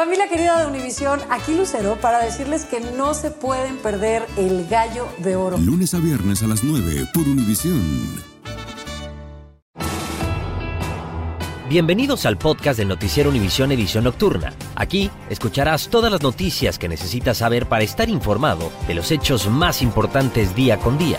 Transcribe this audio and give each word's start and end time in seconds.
Familia 0.00 0.28
querida 0.30 0.58
de 0.58 0.66
Univisión, 0.66 1.20
aquí 1.28 1.54
Lucero 1.54 1.98
para 2.00 2.24
decirles 2.24 2.64
que 2.64 2.80
no 2.80 3.12
se 3.12 3.30
pueden 3.30 3.76
perder 3.76 4.26
el 4.38 4.66
gallo 4.66 5.06
de 5.18 5.36
oro. 5.36 5.58
Lunes 5.58 5.92
a 5.92 5.98
viernes 5.98 6.42
a 6.42 6.46
las 6.46 6.64
9 6.64 7.08
por 7.12 7.24
Univisión. 7.28 8.18
Bienvenidos 11.68 12.24
al 12.24 12.38
podcast 12.38 12.78
del 12.78 12.88
Noticiero 12.88 13.28
Univisión 13.28 13.72
Edición 13.72 14.04
Nocturna. 14.04 14.54
Aquí 14.74 15.10
escucharás 15.28 15.88
todas 15.88 16.10
las 16.10 16.22
noticias 16.22 16.78
que 16.78 16.88
necesitas 16.88 17.36
saber 17.36 17.66
para 17.66 17.84
estar 17.84 18.08
informado 18.08 18.72
de 18.88 18.94
los 18.94 19.10
hechos 19.10 19.50
más 19.50 19.82
importantes 19.82 20.54
día 20.54 20.78
con 20.78 20.96
día. 20.96 21.18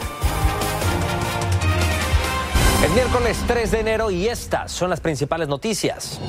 Es 2.83 2.91
miércoles 2.95 3.37
3 3.45 3.69
de 3.69 3.79
enero 3.79 4.09
y 4.09 4.27
estas 4.27 4.71
son 4.71 4.89
las 4.89 5.01
principales 5.01 5.47
noticias. 5.47 6.19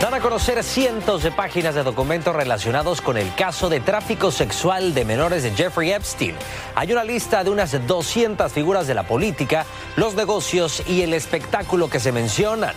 Dan 0.00 0.12
a 0.12 0.20
conocer 0.20 0.62
cientos 0.62 1.22
de 1.22 1.30
páginas 1.30 1.74
de 1.74 1.82
documentos 1.82 2.34
relacionados 2.34 3.00
con 3.00 3.16
el 3.16 3.32
caso 3.34 3.70
de 3.70 3.80
tráfico 3.80 4.30
sexual 4.30 4.92
de 4.92 5.04
menores 5.04 5.42
de 5.42 5.52
Jeffrey 5.52 5.92
Epstein. 5.92 6.34
Hay 6.74 6.92
una 6.92 7.04
lista 7.04 7.42
de 7.42 7.50
unas 7.50 7.86
200 7.86 8.52
figuras 8.52 8.86
de 8.86 8.94
la 8.94 9.04
política, 9.04 9.64
los 9.96 10.14
negocios 10.14 10.82
y 10.86 11.02
el 11.02 11.14
espectáculo 11.14 11.88
que 11.88 12.00
se 12.00 12.12
mencionan. 12.12 12.74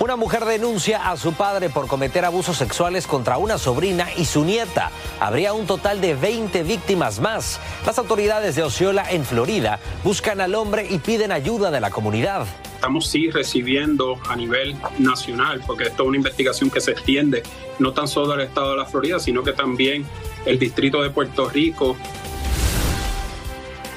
Una 0.00 0.16
mujer 0.16 0.44
denuncia 0.44 1.08
a 1.10 1.16
su 1.16 1.32
padre 1.32 1.70
por 1.70 1.86
cometer 1.86 2.24
abusos 2.24 2.56
sexuales 2.56 3.06
contra 3.06 3.38
una 3.38 3.58
sobrina 3.58 4.08
y 4.16 4.26
su 4.26 4.44
nieta. 4.44 4.90
Habría 5.18 5.54
un 5.54 5.66
total 5.66 6.00
de 6.00 6.14
20 6.14 6.62
víctimas 6.62 7.20
más. 7.20 7.58
Las 7.86 7.98
autoridades 7.98 8.54
de 8.54 8.64
Osceola, 8.64 9.10
en 9.10 9.24
Florida, 9.24 9.78
buscan 10.04 10.40
al 10.40 10.54
hombre 10.54 10.86
y 10.90 10.98
piden 10.98 11.32
ayuda 11.32 11.70
de 11.70 11.80
la 11.80 11.90
comunidad 11.90 12.46
estamos 12.78 13.08
sí 13.08 13.28
recibiendo 13.28 14.20
a 14.28 14.36
nivel 14.36 14.76
nacional, 15.00 15.60
porque 15.66 15.84
esto 15.84 16.04
es 16.04 16.08
una 16.08 16.16
investigación 16.16 16.70
que 16.70 16.80
se 16.80 16.92
extiende 16.92 17.42
no 17.80 17.92
tan 17.92 18.06
solo 18.06 18.34
al 18.34 18.40
estado 18.40 18.70
de 18.70 18.76
la 18.76 18.86
Florida, 18.86 19.18
sino 19.18 19.42
que 19.42 19.52
también 19.52 20.06
el 20.46 20.60
distrito 20.60 21.02
de 21.02 21.10
Puerto 21.10 21.48
Rico. 21.48 21.96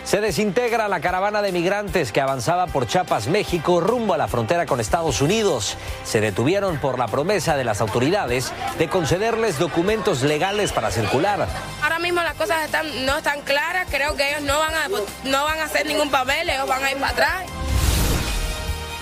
Se 0.04 0.20
desintegra 0.20 0.88
la 0.88 1.00
caravana 1.00 1.44
de 1.44 1.52
migrantes 1.52 2.12
que 2.12 2.22
avanzaba 2.22 2.66
por 2.66 2.88
Chiapas, 2.88 3.28
México, 3.28 3.82
rumbo 3.82 4.16
a 4.16 4.18
la 4.18 4.28
frontera 4.28 4.66
con 4.66 4.80
Estados 4.80 5.22
Unidos. 5.22 5.78
Se 6.04 6.20
detuvieron 6.20 6.78
por 6.80 6.98
la 6.98 7.08
promesa 7.08 7.56
de 7.56 7.64
las 7.64 7.82
autoridades 7.82 8.52
de 8.80 8.90
concederles 8.90 9.60
documentos 9.60 10.24
legales 10.24 10.74
para 10.74 10.90
circular. 10.90 11.48
Ahora 11.84 12.00
mismo 12.00 12.24
las 12.24 12.34
cosas 12.34 12.66
están, 12.66 13.06
no 13.06 13.20
están 13.20 13.42
claras, 13.42 13.88
creo 13.92 14.16
que 14.16 14.28
ellos 14.32 14.42
no 14.42 14.58
van, 14.58 14.74
a, 14.74 14.88
no 15.30 15.44
van 15.44 15.60
a 15.60 15.66
hacer 15.66 15.86
ningún 15.86 16.10
papel, 16.10 16.50
ellos 16.50 16.68
van 16.68 16.84
a 16.84 16.92
ir 16.92 16.98
para 16.98 17.12
atrás. 17.12 17.61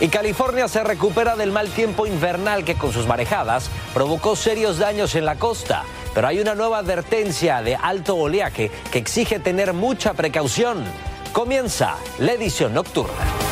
Y 0.02 0.08
California 0.08 0.67
se 0.69 0.83
recupera 0.83 1.36
del 1.36 1.52
mal 1.52 1.69
tiempo 1.69 2.08
invernal 2.08 2.64
que 2.64 2.75
con 2.75 2.94
sus 2.94 3.05
marejadas 3.05 3.69
provocó 3.94 4.36
serios 4.36 4.78
daños 4.78 5.14
en 5.16 5.25
la 5.25 5.36
costa. 5.36 5.83
Pero 6.14 6.28
hay 6.28 6.39
una 6.39 6.55
nueva 6.55 6.78
advertencia 6.78 7.61
de 7.61 7.75
alto 7.75 8.16
oleaje 8.16 8.72
que 8.92 9.00
exige 9.00 9.39
tener 9.39 9.73
mucha 9.73 10.14
precaución. 10.14 10.86
Comienza 11.33 11.95
la 12.17 12.31
edición 12.31 12.73
nocturna. 12.73 13.48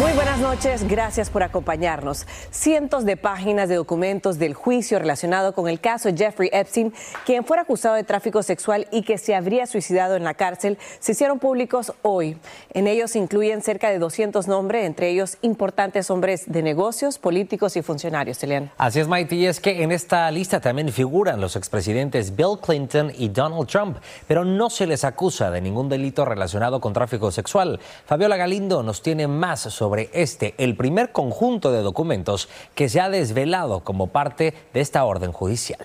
Muy 0.00 0.10
buenas 0.12 0.38
noches, 0.38 0.88
gracias 0.88 1.28
por 1.28 1.42
acompañarnos. 1.42 2.26
Cientos 2.50 3.04
de 3.04 3.18
páginas 3.18 3.68
de 3.68 3.74
documentos 3.74 4.38
del 4.38 4.54
juicio 4.54 4.98
relacionado 4.98 5.52
con 5.52 5.68
el 5.68 5.80
caso 5.80 6.08
Jeffrey 6.16 6.48
Epstein, 6.50 6.94
quien 7.26 7.44
fuera 7.44 7.64
acusado 7.64 7.96
de 7.96 8.02
tráfico 8.02 8.42
sexual 8.42 8.88
y 8.90 9.02
que 9.02 9.18
se 9.18 9.34
habría 9.34 9.66
suicidado 9.66 10.16
en 10.16 10.24
la 10.24 10.32
cárcel, 10.32 10.78
se 10.98 11.12
hicieron 11.12 11.38
públicos 11.38 11.92
hoy. 12.00 12.38
En 12.72 12.86
ellos 12.86 13.14
incluyen 13.16 13.60
cerca 13.60 13.90
de 13.90 13.98
200 13.98 14.48
nombres, 14.48 14.86
entre 14.86 15.10
ellos 15.10 15.36
importantes 15.42 16.10
hombres 16.10 16.50
de 16.50 16.62
negocios, 16.62 17.18
políticos 17.18 17.76
y 17.76 17.82
funcionarios. 17.82 18.42
Elian. 18.42 18.70
Así 18.78 18.98
es, 18.98 19.08
Maite, 19.08 19.34
y 19.34 19.44
es 19.44 19.60
que 19.60 19.82
en 19.82 19.92
esta 19.92 20.30
lista 20.30 20.58
también 20.58 20.88
figuran 20.88 21.38
los 21.38 21.54
expresidentes 21.54 22.34
Bill 22.34 22.58
Clinton 22.64 23.12
y 23.14 23.28
Donald 23.28 23.68
Trump, 23.68 23.98
pero 24.26 24.42
no 24.42 24.70
se 24.70 24.86
les 24.86 25.04
acusa 25.04 25.50
de 25.50 25.60
ningún 25.60 25.90
delito 25.90 26.24
relacionado 26.24 26.80
con 26.80 26.94
tráfico 26.94 27.30
sexual. 27.30 27.78
Fabiola 28.06 28.38
Galindo 28.38 28.82
nos 28.82 29.02
tiene 29.02 29.26
más 29.26 29.60
sobre 29.60 29.81
sobre 29.82 30.10
este, 30.12 30.54
el 30.58 30.76
primer 30.76 31.10
conjunto 31.10 31.72
de 31.72 31.82
documentos 31.82 32.48
que 32.76 32.88
se 32.88 33.00
ha 33.00 33.10
desvelado 33.10 33.80
como 33.80 34.06
parte 34.06 34.54
de 34.72 34.80
esta 34.80 35.04
orden 35.04 35.32
judicial. 35.32 35.84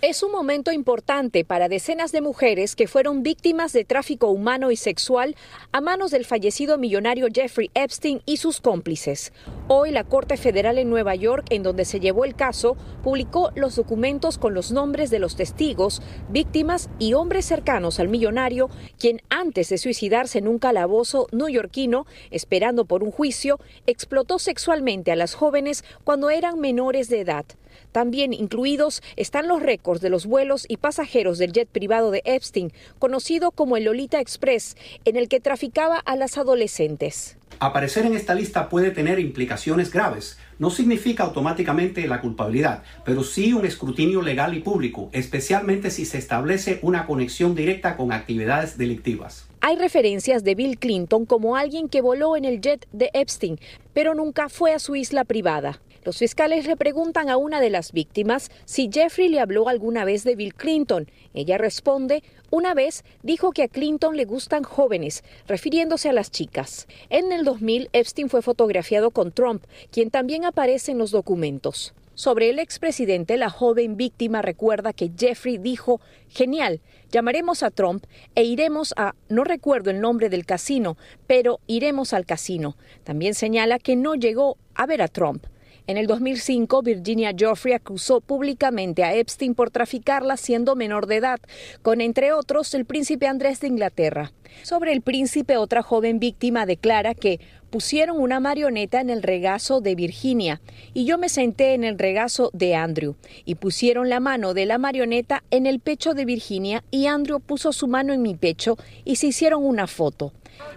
Es 0.00 0.22
un 0.22 0.30
momento 0.30 0.70
importante 0.70 1.44
para 1.44 1.68
decenas 1.68 2.12
de 2.12 2.20
mujeres 2.20 2.76
que 2.76 2.86
fueron 2.86 3.24
víctimas 3.24 3.72
de 3.72 3.84
tráfico 3.84 4.28
humano 4.28 4.70
y 4.70 4.76
sexual 4.76 5.34
a 5.72 5.80
manos 5.80 6.12
del 6.12 6.24
fallecido 6.24 6.78
millonario 6.78 7.26
Jeffrey 7.34 7.68
Epstein 7.74 8.22
y 8.24 8.36
sus 8.36 8.60
cómplices. 8.60 9.32
Hoy 9.66 9.90
la 9.90 10.04
Corte 10.04 10.36
Federal 10.36 10.78
en 10.78 10.88
Nueva 10.88 11.16
York, 11.16 11.46
en 11.50 11.64
donde 11.64 11.84
se 11.84 11.98
llevó 11.98 12.24
el 12.24 12.36
caso, 12.36 12.76
publicó 13.02 13.50
los 13.56 13.74
documentos 13.74 14.38
con 14.38 14.54
los 14.54 14.70
nombres 14.70 15.10
de 15.10 15.18
los 15.18 15.34
testigos, 15.34 16.00
víctimas 16.28 16.90
y 17.00 17.14
hombres 17.14 17.46
cercanos 17.46 17.98
al 17.98 18.06
millonario, 18.06 18.70
quien 19.00 19.20
antes 19.30 19.68
de 19.68 19.78
suicidarse 19.78 20.38
en 20.38 20.46
un 20.46 20.60
calabozo 20.60 21.26
neoyorquino, 21.32 22.06
esperando 22.30 22.84
por 22.84 23.02
un 23.02 23.10
juicio, 23.10 23.58
explotó 23.88 24.38
sexualmente 24.38 25.10
a 25.10 25.16
las 25.16 25.34
jóvenes 25.34 25.82
cuando 26.04 26.30
eran 26.30 26.60
menores 26.60 27.08
de 27.08 27.18
edad. 27.18 27.46
También 27.92 28.32
incluidos 28.32 29.02
están 29.16 29.48
los 29.48 29.62
récords 29.62 30.00
de 30.00 30.10
los 30.10 30.26
vuelos 30.26 30.66
y 30.68 30.76
pasajeros 30.76 31.38
del 31.38 31.52
jet 31.52 31.68
privado 31.68 32.10
de 32.10 32.22
Epstein, 32.24 32.72
conocido 32.98 33.50
como 33.50 33.76
el 33.76 33.84
Lolita 33.84 34.20
Express, 34.20 34.76
en 35.04 35.16
el 35.16 35.28
que 35.28 35.40
traficaba 35.40 35.98
a 35.98 36.16
las 36.16 36.38
adolescentes. 36.38 37.36
Aparecer 37.60 38.06
en 38.06 38.14
esta 38.14 38.36
lista 38.36 38.68
puede 38.68 38.92
tener 38.92 39.18
implicaciones 39.18 39.90
graves. 39.90 40.38
No 40.60 40.70
significa 40.70 41.24
automáticamente 41.24 42.06
la 42.06 42.20
culpabilidad, 42.20 42.84
pero 43.04 43.24
sí 43.24 43.52
un 43.52 43.66
escrutinio 43.66 44.22
legal 44.22 44.56
y 44.56 44.60
público, 44.60 45.08
especialmente 45.12 45.90
si 45.90 46.04
se 46.04 46.18
establece 46.18 46.78
una 46.82 47.06
conexión 47.06 47.56
directa 47.56 47.96
con 47.96 48.12
actividades 48.12 48.78
delictivas. 48.78 49.48
Hay 49.60 49.76
referencias 49.76 50.44
de 50.44 50.54
Bill 50.54 50.78
Clinton 50.78 51.26
como 51.26 51.56
alguien 51.56 51.88
que 51.88 52.00
voló 52.00 52.36
en 52.36 52.44
el 52.44 52.60
jet 52.60 52.86
de 52.92 53.10
Epstein, 53.12 53.58
pero 53.92 54.14
nunca 54.14 54.48
fue 54.48 54.72
a 54.72 54.78
su 54.78 54.94
isla 54.94 55.24
privada. 55.24 55.80
Los 56.08 56.16
fiscales 56.16 56.66
le 56.66 56.74
preguntan 56.74 57.28
a 57.28 57.36
una 57.36 57.60
de 57.60 57.68
las 57.68 57.92
víctimas 57.92 58.50
si 58.64 58.88
Jeffrey 58.90 59.28
le 59.28 59.40
habló 59.40 59.68
alguna 59.68 60.06
vez 60.06 60.24
de 60.24 60.36
Bill 60.36 60.54
Clinton. 60.54 61.06
Ella 61.34 61.58
responde, 61.58 62.22
una 62.50 62.72
vez 62.72 63.04
dijo 63.22 63.52
que 63.52 63.64
a 63.64 63.68
Clinton 63.68 64.16
le 64.16 64.24
gustan 64.24 64.62
jóvenes, 64.62 65.22
refiriéndose 65.46 66.08
a 66.08 66.14
las 66.14 66.30
chicas. 66.30 66.86
En 67.10 67.30
el 67.30 67.44
2000, 67.44 67.90
Epstein 67.92 68.30
fue 68.30 68.40
fotografiado 68.40 69.10
con 69.10 69.32
Trump, 69.32 69.64
quien 69.90 70.10
también 70.10 70.46
aparece 70.46 70.92
en 70.92 70.96
los 70.96 71.10
documentos. 71.10 71.92
Sobre 72.14 72.48
el 72.48 72.58
expresidente, 72.58 73.36
la 73.36 73.50
joven 73.50 73.98
víctima 73.98 74.40
recuerda 74.40 74.94
que 74.94 75.10
Jeffrey 75.14 75.58
dijo, 75.58 76.00
genial, 76.30 76.80
llamaremos 77.12 77.62
a 77.62 77.70
Trump 77.70 78.06
e 78.34 78.44
iremos 78.44 78.94
a, 78.96 79.14
no 79.28 79.44
recuerdo 79.44 79.90
el 79.90 80.00
nombre 80.00 80.30
del 80.30 80.46
casino, 80.46 80.96
pero 81.26 81.60
iremos 81.66 82.14
al 82.14 82.24
casino. 82.24 82.78
También 83.04 83.34
señala 83.34 83.78
que 83.78 83.94
no 83.94 84.14
llegó 84.14 84.56
a 84.74 84.86
ver 84.86 85.02
a 85.02 85.08
Trump. 85.08 85.44
En 85.88 85.96
el 85.96 86.06
2005, 86.06 86.82
Virginia 86.82 87.34
Joffrey 87.36 87.72
acusó 87.72 88.20
públicamente 88.20 89.04
a 89.04 89.14
Epstein 89.14 89.54
por 89.54 89.70
traficarla 89.70 90.36
siendo 90.36 90.76
menor 90.76 91.06
de 91.06 91.16
edad, 91.16 91.40
con 91.80 92.02
entre 92.02 92.34
otros 92.34 92.74
el 92.74 92.84
príncipe 92.84 93.26
Andrés 93.26 93.60
de 93.60 93.68
Inglaterra. 93.68 94.30
Sobre 94.64 94.92
el 94.92 95.00
príncipe, 95.00 95.56
otra 95.56 95.82
joven 95.82 96.18
víctima 96.18 96.66
declara 96.66 97.14
que 97.14 97.40
pusieron 97.70 98.20
una 98.20 98.38
marioneta 98.38 99.00
en 99.00 99.08
el 99.08 99.22
regazo 99.22 99.80
de 99.80 99.94
Virginia 99.94 100.60
y 100.92 101.06
yo 101.06 101.16
me 101.16 101.30
senté 101.30 101.72
en 101.72 101.84
el 101.84 101.98
regazo 101.98 102.50
de 102.52 102.74
Andrew 102.74 103.16
y 103.46 103.54
pusieron 103.54 104.10
la 104.10 104.20
mano 104.20 104.52
de 104.52 104.66
la 104.66 104.76
marioneta 104.76 105.42
en 105.50 105.64
el 105.64 105.80
pecho 105.80 106.12
de 106.12 106.26
Virginia 106.26 106.84
y 106.90 107.06
Andrew 107.06 107.40
puso 107.40 107.72
su 107.72 107.88
mano 107.88 108.12
en 108.12 108.20
mi 108.20 108.34
pecho 108.34 108.76
y 109.06 109.16
se 109.16 109.28
hicieron 109.28 109.64
una 109.64 109.86
foto. 109.86 110.34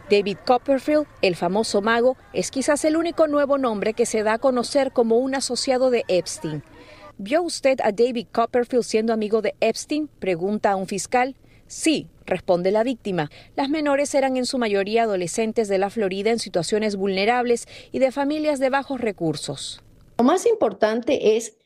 David 0.09 0.38
Copperfield, 0.46 1.08
el 1.22 1.36
famoso 1.36 1.81
mago, 1.81 2.18
es 2.34 2.52
quizás 2.52 2.84
el 2.86 2.97
único 2.97 3.28
nuevo 3.28 3.58
nombre 3.58 3.94
que 3.94 4.06
se 4.06 4.24
da 4.24 4.34
a 4.34 4.40
conocer 4.40 4.92
como 4.92 5.18
un 5.18 5.36
asociado 5.36 5.90
de 5.90 6.03
Epstein. 6.08 6.64
¿Vio 7.17 7.44
usted 7.44 7.79
a 7.84 7.91
David 7.91 8.28
Copperfield 8.32 8.84
siendo 8.84 9.14
amigo 9.14 9.41
de 9.41 9.55
Epstein? 9.59 10.08
pregunta 10.08 10.72
a 10.72 10.76
un 10.76 10.88
fiscal. 10.88 11.35
Sí, 11.67 12.08
responde 12.26 12.72
la 12.72 12.84
víctima. 12.84 13.29
Las 13.55 13.70
menores 13.70 14.14
eran 14.16 14.38
en 14.38 14.46
su 14.46 14.58
mayoría 14.58 15.03
adolescentes 15.03 15.67
de 15.67 15.78
la 15.78 15.90
Florida 15.90 16.32
en 16.32 16.40
situaciones 16.40 16.96
vulnerables 16.96 17.67
y 17.91 18.00
de 18.00 18.11
familias 18.11 18.59
de 18.59 18.70
bajos 18.70 19.00
recursos. 19.00 19.82
Lo 20.17 20.26
más 20.26 20.46
importante 20.46 21.38
es 21.38 21.58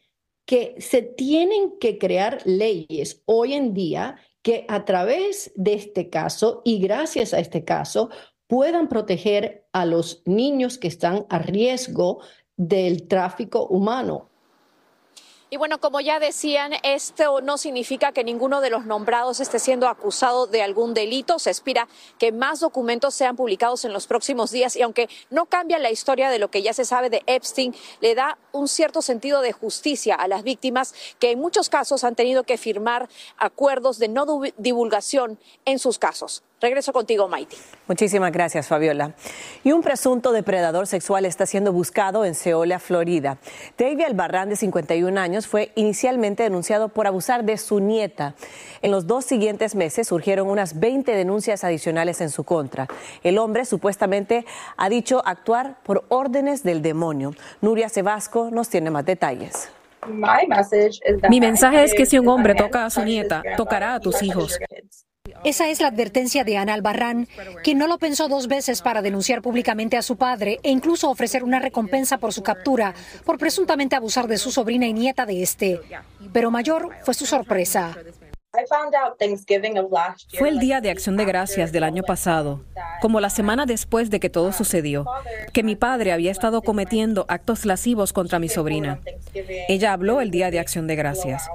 que 0.45 0.75
se 0.79 1.01
tienen 1.01 1.79
que 1.79 1.97
crear 1.97 2.41
leyes 2.45 3.23
hoy 3.25 3.53
en 3.53 3.73
día 3.73 4.17
que 4.45 4.63
a 4.67 4.85
través 4.85 5.51
de 5.55 5.73
este 5.73 6.11
caso 6.11 6.61
y 6.63 6.77
gracias 6.77 7.33
a 7.33 7.39
este 7.39 7.65
caso 7.65 8.11
puedan 8.45 8.87
proteger 8.87 9.65
a 9.73 9.87
los 9.87 10.21
niños 10.27 10.77
que 10.77 10.87
están 10.87 11.25
a 11.29 11.39
riesgo 11.39 12.19
del 12.55 13.07
tráfico 13.07 13.65
humano. 13.65 14.29
Y 15.55 15.57
bueno, 15.57 15.79
como 15.79 16.01
ya 16.01 16.19
decían, 16.19 16.73
esto 16.83 17.39
no 17.39 17.57
significa 17.57 18.11
que 18.11 18.25
ninguno 18.25 18.59
de 18.59 18.69
los 18.69 18.85
nombrados 18.85 19.39
esté 19.39 19.57
siendo 19.57 19.87
acusado 19.87 20.47
de 20.47 20.61
algún 20.61 20.93
delito. 20.93 21.39
Se 21.39 21.49
espera 21.49 21.87
que 22.19 22.33
más 22.33 22.59
documentos 22.59 23.15
sean 23.15 23.37
publicados 23.37 23.85
en 23.85 23.93
los 23.93 24.05
próximos 24.05 24.51
días 24.51 24.75
y 24.75 24.81
aunque 24.81 25.07
no 25.29 25.45
cambia 25.45 25.79
la 25.79 25.91
historia 25.91 26.29
de 26.29 26.39
lo 26.39 26.51
que 26.51 26.61
ya 26.61 26.73
se 26.73 26.83
sabe 26.83 27.09
de 27.09 27.23
Epstein, 27.25 27.73
le 28.01 28.15
da 28.15 28.37
un 28.51 28.67
cierto 28.67 29.01
sentido 29.01 29.39
de 29.39 29.53
justicia 29.53 30.15
a 30.15 30.27
las 30.27 30.43
víctimas 30.43 30.93
que 31.19 31.31
en 31.31 31.39
muchos 31.39 31.69
casos 31.69 32.03
han 32.03 32.15
tenido 32.15 32.43
que 32.43 32.57
firmar 32.57 33.07
acuerdos 33.37 33.97
de 33.97 34.09
no 34.09 34.25
divulgación 34.57 35.39
en 35.63 35.79
sus 35.79 35.99
casos. 35.99 36.43
Regreso 36.65 36.93
contigo, 36.93 37.27
Maite. 37.27 37.57
Muchísimas 37.87 38.31
gracias, 38.31 38.67
Fabiola. 38.67 39.13
Y 39.63 39.71
un 39.71 39.83
presunto 39.83 40.31
depredador 40.31 40.87
sexual 40.87 41.27
está 41.27 41.45
siendo 41.45 41.71
buscado 41.71 42.25
en 42.25 42.33
Seola, 42.33 42.79
Florida. 42.79 43.37
David 43.77 44.01
Albarrán, 44.01 44.49
de 44.49 44.55
51 44.55 45.21
años, 45.21 45.45
fue 45.45 45.71
inicialmente 45.75 46.41
denunciado 46.41 46.89
por 46.89 47.05
abusar 47.05 47.43
de 47.43 47.59
su 47.59 47.81
nieta. 47.81 48.33
En 48.81 48.89
los 48.89 49.05
dos 49.05 49.25
siguientes 49.25 49.75
meses 49.75 50.07
surgieron 50.07 50.49
unas 50.49 50.79
20 50.79 51.15
denuncias 51.15 51.63
adicionales 51.63 52.19
en 52.19 52.31
su 52.31 52.43
contra. 52.43 52.87
El 53.21 53.37
hombre 53.37 53.65
supuestamente 53.65 54.43
ha 54.75 54.89
dicho 54.89 55.21
actuar 55.23 55.77
por 55.83 56.05
órdenes 56.07 56.63
del 56.63 56.81
demonio. 56.81 57.35
Nuria 57.61 57.89
Sebasco 57.89 58.49
nos 58.49 58.69
tiene 58.69 58.89
más 58.89 59.05
detalles. 59.05 59.69
Mi 61.29 61.39
mensaje 61.39 61.83
es 61.83 61.93
que 61.93 62.05
si 62.05 62.17
un 62.19 62.27
hombre 62.27 62.55
toca 62.55 62.85
a 62.85 62.89
su 62.89 63.03
nieta, 63.03 63.43
tocará 63.55 63.93
a 63.95 63.99
tus 63.99 64.21
hijos. 64.21 64.59
Esa 65.45 65.69
es 65.69 65.79
la 65.79 65.89
advertencia 65.89 66.43
de 66.43 66.57
Ana 66.57 66.73
Albarrán, 66.73 67.27
quien 67.63 67.77
no 67.77 67.85
lo 67.85 67.99
pensó 67.99 68.27
dos 68.27 68.47
veces 68.47 68.81
para 68.81 69.03
denunciar 69.03 69.43
públicamente 69.43 69.95
a 69.95 70.01
su 70.01 70.17
padre 70.17 70.59
e 70.63 70.71
incluso 70.71 71.07
ofrecer 71.07 71.43
una 71.43 71.59
recompensa 71.59 72.17
por 72.17 72.33
su 72.33 72.41
captura 72.41 72.95
por 73.23 73.37
presuntamente 73.37 73.95
abusar 73.95 74.27
de 74.27 74.39
su 74.39 74.51
sobrina 74.51 74.87
y 74.87 74.93
nieta 74.93 75.27
de 75.27 75.43
este. 75.43 75.79
Pero 76.33 76.49
mayor 76.49 76.89
fue 77.03 77.13
su 77.13 77.27
sorpresa. 77.27 77.95
Fue 80.37 80.49
el 80.49 80.59
día 80.59 80.81
de 80.81 80.89
acción 80.89 81.17
de 81.17 81.25
gracias 81.25 81.71
del 81.71 81.83
año 81.83 82.03
pasado, 82.03 82.61
como 83.01 83.19
la 83.19 83.29
semana 83.29 83.65
después 83.65 84.09
de 84.09 84.19
que 84.19 84.29
todo 84.29 84.51
sucedió, 84.51 85.05
que 85.53 85.63
mi 85.63 85.75
padre 85.75 86.11
había 86.11 86.31
estado 86.31 86.61
cometiendo 86.61 87.25
actos 87.27 87.65
lascivos 87.65 88.13
contra 88.13 88.39
mi 88.39 88.49
sobrina. 88.49 88.99
Ella 89.67 89.93
habló 89.93 90.21
el 90.21 90.31
día 90.31 90.51
de 90.51 90.59
acción 90.59 90.87
de 90.87 90.95
gracias. 90.95 91.49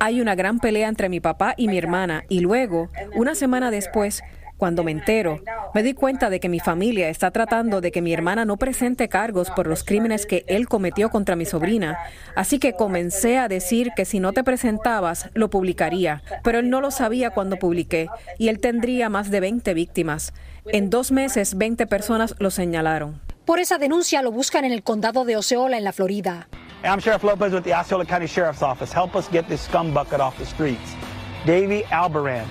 Hay 0.00 0.20
una 0.20 0.34
gran 0.34 0.60
pelea 0.60 0.88
entre 0.88 1.08
mi 1.08 1.20
papá 1.20 1.54
y 1.56 1.68
mi 1.68 1.78
hermana 1.78 2.24
y 2.28 2.40
luego, 2.40 2.90
una 3.14 3.34
semana 3.34 3.70
después, 3.70 4.22
cuando 4.56 4.84
me 4.84 4.92
entero, 4.92 5.40
me 5.74 5.82
di 5.82 5.94
cuenta 5.94 6.30
de 6.30 6.40
que 6.40 6.48
mi 6.48 6.60
familia 6.60 7.08
está 7.08 7.30
tratando 7.30 7.80
de 7.80 7.90
que 7.90 8.02
mi 8.02 8.12
hermana 8.12 8.44
no 8.44 8.56
presente 8.56 9.08
cargos 9.08 9.50
por 9.50 9.66
los 9.66 9.84
crímenes 9.84 10.26
que 10.26 10.44
él 10.46 10.68
cometió 10.68 11.10
contra 11.10 11.36
mi 11.36 11.44
sobrina. 11.44 11.98
Así 12.36 12.58
que 12.58 12.74
comencé 12.74 13.38
a 13.38 13.48
decir 13.48 13.90
que 13.96 14.04
si 14.04 14.20
no 14.20 14.32
te 14.32 14.44
presentabas, 14.44 15.30
lo 15.34 15.50
publicaría. 15.50 16.22
Pero 16.42 16.58
él 16.58 16.70
no 16.70 16.80
lo 16.80 16.90
sabía 16.90 17.30
cuando 17.30 17.56
publiqué 17.56 18.08
y 18.38 18.48
él 18.48 18.60
tendría 18.60 19.08
más 19.08 19.30
de 19.30 19.40
20 19.40 19.74
víctimas. 19.74 20.32
En 20.66 20.90
dos 20.90 21.12
meses, 21.12 21.56
20 21.58 21.86
personas 21.86 22.34
lo 22.38 22.50
señalaron. 22.50 23.20
Por 23.44 23.58
esa 23.58 23.78
denuncia 23.78 24.22
lo 24.22 24.32
buscan 24.32 24.64
en 24.64 24.72
el 24.72 24.82
condado 24.82 25.24
de 25.24 25.36
Osceola, 25.36 25.76
en 25.76 25.84
la 25.84 25.92
Florida. 25.92 26.48
I'm 26.82 26.98
Sheriff 26.98 27.24
Lopez 27.24 27.52
with 27.52 27.64
the 27.64 27.74
Osceola 27.74 28.04
County 28.04 28.26
Sheriff's 28.26 28.62
Office. 28.62 28.94
Help 28.94 29.14
us 29.16 29.28
get 29.30 29.46
this 29.48 29.62
scum 29.62 29.92
bucket 29.92 30.20
off 30.20 30.36
the 30.38 30.46
streets. 30.46 30.94
Davy 31.46 31.82
Albaran. 31.90 32.46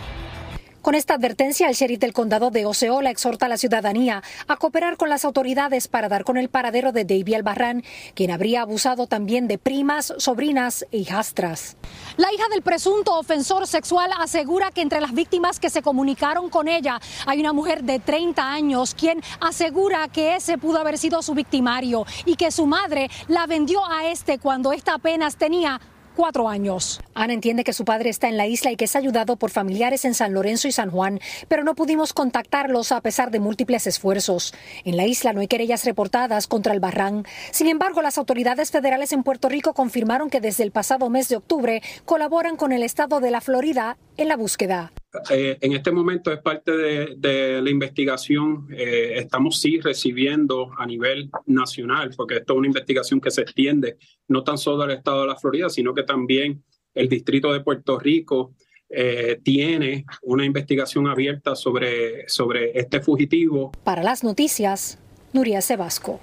Con 0.83 0.95
esta 0.95 1.13
advertencia, 1.13 1.69
el 1.69 1.75
sheriff 1.75 1.99
del 1.99 2.11
condado 2.11 2.51
de 2.51 2.65
Oceola 2.65 3.09
exhorta 3.09 3.45
a 3.45 3.49
la 3.49 3.55
ciudadanía 3.55 4.21
a 4.49 4.57
cooperar 4.57 4.97
con 4.97 5.07
las 5.07 5.23
autoridades 5.23 5.87
para 5.87 6.09
dar 6.09 6.25
con 6.25 6.35
el 6.35 6.49
paradero 6.49 6.91
de 6.91 7.05
Davy 7.05 7.35
Albarrán, 7.35 7.85
quien 8.15 8.31
habría 8.31 8.63
abusado 8.63 9.07
también 9.07 9.47
de 9.47 9.57
primas, 9.57 10.13
sobrinas 10.17 10.85
e 10.91 10.97
hijastras. 10.97 11.77
La 12.17 12.33
hija 12.33 12.49
del 12.51 12.63
presunto 12.63 13.17
ofensor 13.17 13.65
sexual 13.65 14.11
asegura 14.19 14.71
que 14.71 14.81
entre 14.81 14.99
las 14.99 15.13
víctimas 15.13 15.61
que 15.61 15.69
se 15.69 15.81
comunicaron 15.81 16.49
con 16.49 16.67
ella 16.67 16.99
hay 17.27 17.39
una 17.39 17.53
mujer 17.53 17.85
de 17.85 17.99
30 17.99 18.51
años 18.51 18.93
quien 18.93 19.21
asegura 19.39 20.09
que 20.09 20.35
ese 20.35 20.57
pudo 20.57 20.79
haber 20.79 20.97
sido 20.97 21.21
su 21.21 21.33
victimario 21.33 22.05
y 22.25 22.35
que 22.35 22.51
su 22.51 22.65
madre 22.65 23.09
la 23.29 23.47
vendió 23.47 23.89
a 23.89 24.07
este 24.07 24.37
cuando 24.37 24.73
esta 24.73 24.95
apenas 24.95 25.37
tenía 25.37 25.79
cuatro 26.13 26.49
años. 26.49 27.01
Ana 27.13 27.33
entiende 27.33 27.63
que 27.63 27.73
su 27.73 27.85
padre 27.85 28.09
está 28.09 28.27
en 28.29 28.37
la 28.37 28.47
isla 28.47 28.71
y 28.71 28.75
que 28.75 28.85
es 28.85 28.95
ayudado 28.95 29.35
por 29.35 29.51
familiares 29.51 30.05
en 30.05 30.13
San 30.13 30.33
Lorenzo 30.33 30.67
y 30.67 30.71
San 30.71 30.89
Juan, 30.89 31.19
pero 31.47 31.63
no 31.63 31.75
pudimos 31.75 32.13
contactarlos 32.13 32.91
a 32.91 33.01
pesar 33.01 33.31
de 33.31 33.39
múltiples 33.39 33.87
esfuerzos. 33.87 34.53
En 34.85 34.97
la 34.97 35.05
isla 35.05 35.33
no 35.33 35.41
hay 35.41 35.47
querellas 35.47 35.85
reportadas 35.85 36.47
contra 36.47 36.73
el 36.73 36.79
Barran. 36.79 37.25
Sin 37.51 37.67
embargo, 37.67 38.01
las 38.01 38.17
autoridades 38.17 38.71
federales 38.71 39.11
en 39.13 39.23
Puerto 39.23 39.49
Rico 39.49 39.73
confirmaron 39.73 40.29
que 40.29 40.41
desde 40.41 40.63
el 40.63 40.71
pasado 40.71 41.09
mes 41.09 41.29
de 41.29 41.37
octubre 41.37 41.81
colaboran 42.05 42.55
con 42.55 42.71
el 42.71 42.83
estado 42.83 43.19
de 43.19 43.31
la 43.31 43.41
Florida 43.41 43.97
en 44.17 44.27
la 44.27 44.37
búsqueda. 44.37 44.91
Eh, 45.29 45.57
en 45.61 45.73
este 45.73 45.91
momento 45.91 46.31
es 46.31 46.39
parte 46.39 46.71
de, 46.71 47.61
la 47.61 47.69
investigación. 47.69 48.67
Eh, 48.71 49.13
estamos 49.17 49.61
sí 49.61 49.79
recibiendo 49.79 50.71
a 50.77 50.85
nivel 50.85 51.29
nacional, 51.45 52.11
porque 52.15 52.37
esto 52.37 52.53
es 52.53 52.59
una 52.59 52.67
investigación 52.67 53.21
que 53.21 53.31
se 53.31 53.41
extiende 53.41 53.97
no 54.27 54.43
tan 54.43 54.57
solo 54.57 54.83
al 54.83 54.91
estado 54.91 55.21
de 55.21 55.27
la 55.27 55.35
Florida, 55.35 55.69
sino 55.69 55.93
que 55.93 56.03
también 56.03 56.63
el 56.95 57.09
distrito 57.09 57.53
de 57.53 57.61
Puerto 57.61 57.99
Rico 57.99 58.55
eh, 58.89 59.39
tiene 59.43 60.05
una 60.21 60.45
investigación 60.45 61.07
abierta 61.07 61.55
sobre, 61.55 62.27
sobre 62.27 62.77
este 62.77 62.99
fugitivo. 63.01 63.71
Para 63.83 64.03
las 64.03 64.23
noticias, 64.23 64.99
Nuria 65.31 65.61
Sebasco. 65.61 66.19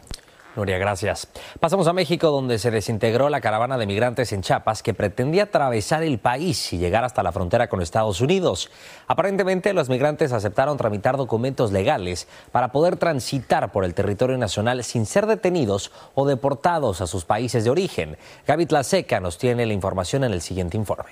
Nuria, 0.57 0.79
gracias. 0.79 1.29
Pasamos 1.61 1.87
a 1.87 1.93
México, 1.93 2.29
donde 2.31 2.59
se 2.59 2.73
desintegró 2.73 3.29
la 3.29 3.41
caravana 3.41 3.79
de 3.79 3.87
migrantes 3.87 4.33
en 4.33 4.43
Chiapas 4.43 4.83
que 4.83 4.95
pretendía 4.95 5.45
atravesar 5.45 6.03
el 6.03 6.19
país 6.19 6.73
y 6.73 6.79
llegar 6.79 7.05
hasta 7.05 7.23
la 7.23 7.31
frontera 7.31 7.69
con 7.69 7.81
Estados 7.81 8.21
Unidos. 8.21 8.69
Aparentemente, 9.07 9.73
los 9.73 9.89
migrantes 9.89 10.33
aceptaron 10.33 10.77
tramitar 10.77 11.17
documentos 11.17 11.71
legales 11.71 12.27
para 12.51 12.73
poder 12.73 12.97
transitar 12.97 13.71
por 13.71 13.85
el 13.85 13.95
territorio 13.95 14.39
nacional 14.39 14.83
sin 14.83 15.07
ser 15.07 15.27
detenidos 15.27 15.93
o 16.17 16.27
deportados 16.27 17.01
a 17.01 17.07
sus 17.07 17.25
países 17.25 17.63
de 17.63 17.71
origen. 17.71 18.17
Gaby 18.47 18.67
Tlaseca 18.67 19.21
nos 19.21 19.39
tiene 19.39 19.67
la 19.67 19.73
información 19.73 20.25
en 20.25 20.33
el 20.33 20.41
siguiente 20.41 20.77
informe. 20.77 21.11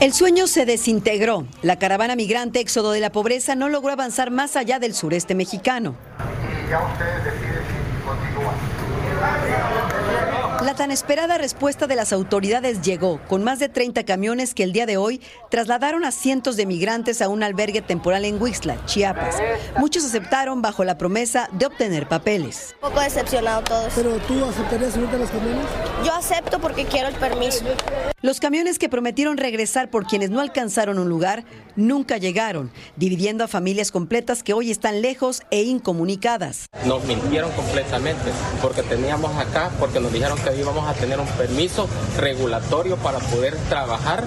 El 0.00 0.12
sueño 0.12 0.46
se 0.46 0.66
desintegró. 0.66 1.46
La 1.62 1.78
caravana 1.78 2.16
migrante 2.16 2.60
éxodo 2.60 2.90
de 2.90 3.00
la 3.00 3.12
pobreza 3.12 3.54
no 3.54 3.68
logró 3.70 3.92
avanzar 3.92 4.30
más 4.30 4.56
allá 4.56 4.78
del 4.78 4.94
sureste 4.94 5.34
mexicano 5.34 5.96
ya 6.72 6.80
ustedes 6.80 7.22
deciden 7.24 7.62
si 7.68 8.06
continúan. 8.06 8.54
La 10.64 10.74
tan 10.74 10.90
esperada 10.90 11.36
respuesta 11.36 11.86
de 11.86 11.96
las 11.96 12.14
autoridades 12.14 12.80
llegó 12.80 13.20
con 13.28 13.44
más 13.44 13.58
de 13.58 13.68
30 13.68 14.04
camiones 14.04 14.54
que 14.54 14.62
el 14.62 14.72
día 14.72 14.86
de 14.86 14.96
hoy 14.96 15.20
trasladaron 15.50 16.06
a 16.06 16.12
cientos 16.12 16.56
de 16.56 16.64
migrantes 16.64 17.20
a 17.20 17.28
un 17.28 17.42
albergue 17.42 17.82
temporal 17.82 18.24
en 18.24 18.40
Huixla, 18.40 18.82
Chiapas. 18.86 19.36
Muchos 19.76 20.02
aceptaron 20.04 20.62
bajo 20.62 20.82
la 20.84 20.96
promesa 20.96 21.50
de 21.52 21.66
obtener 21.66 22.08
papeles. 22.08 22.74
Un 22.80 22.88
poco 22.88 23.02
decepcionado 23.02 23.62
todos. 23.64 23.92
¿Pero 23.94 24.16
tú 24.20 24.42
aceptarías 24.42 24.94
subirte 24.94 25.16
a 25.16 25.18
los 25.18 25.30
camiones? 25.30 25.66
Yo 26.06 26.14
acepto 26.14 26.58
porque 26.58 26.86
quiero 26.86 27.08
el 27.08 27.16
permiso. 27.16 27.66
Los 28.22 28.38
camiones 28.38 28.78
que 28.78 28.88
prometieron 28.88 29.36
regresar 29.36 29.90
por 29.90 30.06
quienes 30.06 30.30
no 30.30 30.40
alcanzaron 30.40 31.00
un 31.00 31.08
lugar 31.08 31.42
nunca 31.74 32.18
llegaron, 32.18 32.70
dividiendo 32.94 33.42
a 33.42 33.48
familias 33.48 33.90
completas 33.90 34.44
que 34.44 34.52
hoy 34.52 34.70
están 34.70 35.02
lejos 35.02 35.42
e 35.50 35.64
incomunicadas. 35.64 36.66
Nos 36.86 37.04
mintieron 37.04 37.50
completamente 37.50 38.30
porque 38.62 38.84
teníamos 38.84 39.36
acá, 39.36 39.72
porque 39.80 39.98
nos 39.98 40.12
dijeron 40.12 40.38
que 40.38 40.56
íbamos 40.56 40.88
a 40.88 40.94
tener 40.94 41.18
un 41.18 41.26
permiso 41.26 41.88
regulatorio 42.16 42.96
para 42.96 43.18
poder 43.18 43.56
trabajar 43.68 44.22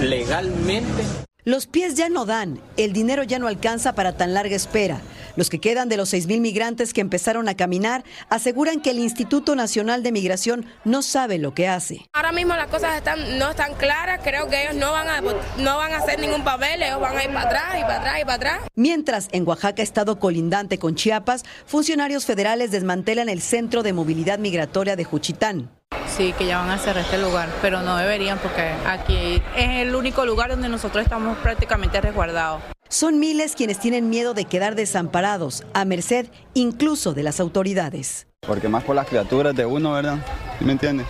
legalmente. 0.00 1.04
Los 1.44 1.68
pies 1.68 1.94
ya 1.94 2.08
no 2.08 2.26
dan, 2.26 2.60
el 2.76 2.92
dinero 2.92 3.22
ya 3.22 3.38
no 3.38 3.46
alcanza 3.46 3.94
para 3.94 4.16
tan 4.16 4.34
larga 4.34 4.56
espera. 4.56 5.00
Los 5.38 5.50
que 5.50 5.60
quedan 5.60 5.88
de 5.88 5.96
los 5.96 6.12
6.000 6.12 6.40
migrantes 6.40 6.92
que 6.92 7.00
empezaron 7.00 7.48
a 7.48 7.54
caminar 7.54 8.02
aseguran 8.28 8.80
que 8.80 8.90
el 8.90 8.98
Instituto 8.98 9.54
Nacional 9.54 10.02
de 10.02 10.10
Migración 10.10 10.66
no 10.84 11.00
sabe 11.00 11.38
lo 11.38 11.54
que 11.54 11.68
hace. 11.68 12.08
Ahora 12.12 12.32
mismo 12.32 12.56
las 12.56 12.66
cosas 12.66 12.96
están, 12.96 13.38
no 13.38 13.50
están 13.50 13.74
claras, 13.74 14.18
creo 14.24 14.48
que 14.48 14.64
ellos 14.64 14.74
no 14.74 14.90
van, 14.90 15.06
a, 15.06 15.20
no 15.20 15.76
van 15.76 15.92
a 15.92 15.98
hacer 15.98 16.18
ningún 16.18 16.42
papel, 16.42 16.82
ellos 16.82 17.00
van 17.00 17.16
a 17.16 17.22
ir 17.22 17.32
para 17.32 17.46
atrás 17.46 17.78
y 17.78 17.82
para 17.82 17.98
atrás 17.98 18.14
y 18.20 18.24
para 18.24 18.34
atrás. 18.34 18.60
Mientras 18.74 19.28
en 19.30 19.46
Oaxaca, 19.46 19.80
estado 19.80 20.18
colindante 20.18 20.80
con 20.80 20.96
Chiapas, 20.96 21.44
funcionarios 21.66 22.26
federales 22.26 22.72
desmantelan 22.72 23.28
el 23.28 23.40
Centro 23.40 23.84
de 23.84 23.92
Movilidad 23.92 24.40
Migratoria 24.40 24.96
de 24.96 25.04
Juchitán. 25.04 25.70
Sí, 26.08 26.34
que 26.36 26.46
ya 26.46 26.58
van 26.58 26.70
a 26.70 26.78
cerrar 26.78 27.04
este 27.04 27.18
lugar, 27.18 27.48
pero 27.62 27.82
no 27.82 27.96
deberían 27.96 28.38
porque 28.38 28.72
aquí 28.86 29.40
es 29.56 29.86
el 29.86 29.94
único 29.94 30.26
lugar 30.26 30.50
donde 30.50 30.68
nosotros 30.68 31.04
estamos 31.04 31.38
prácticamente 31.38 32.00
resguardados. 32.00 32.60
Son 32.88 33.18
miles 33.18 33.54
quienes 33.54 33.78
tienen 33.78 34.08
miedo 34.08 34.32
de 34.32 34.46
quedar 34.46 34.74
desamparados, 34.74 35.64
a 35.74 35.84
merced 35.84 36.26
incluso 36.54 37.12
de 37.12 37.22
las 37.22 37.38
autoridades. 37.38 38.26
Porque 38.46 38.68
más 38.68 38.82
por 38.82 38.96
las 38.96 39.06
criaturas 39.06 39.54
de 39.54 39.66
uno, 39.66 39.92
¿verdad? 39.92 40.24
¿Me 40.60 40.72
entiende? 40.72 41.04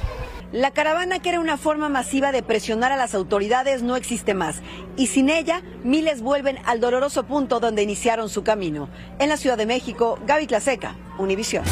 La 0.51 0.73
caravana, 0.73 1.21
que 1.21 1.29
era 1.29 1.41
una 1.41 1.57
forma 1.57 1.89
masiva 1.89 2.33
de 2.33 2.43
presionar 2.43 2.91
a 2.91 2.97
las 2.97 3.15
autoridades, 3.15 3.83
no 3.83 3.95
existe 3.95 4.35
más. 4.35 4.57
Y 4.97 5.07
sin 5.07 5.29
ella, 5.29 5.63
miles 5.85 6.21
vuelven 6.21 6.59
al 6.65 6.81
doloroso 6.81 7.25
punto 7.25 7.61
donde 7.61 7.83
iniciaron 7.83 8.29
su 8.29 8.43
camino. 8.43 8.89
En 9.21 9.29
la 9.29 9.37
Ciudad 9.37 9.59
de 9.59 9.67
México, 9.67 10.19
Gaby 10.27 10.49
Tlaseca, 10.49 10.97
Univisión. 11.19 11.65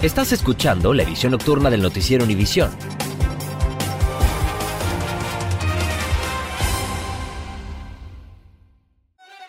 Estás 0.00 0.32
escuchando 0.32 0.94
la 0.94 1.02
edición 1.02 1.32
nocturna 1.32 1.68
del 1.68 1.82
noticiero 1.82 2.24
Univisión. 2.24 2.70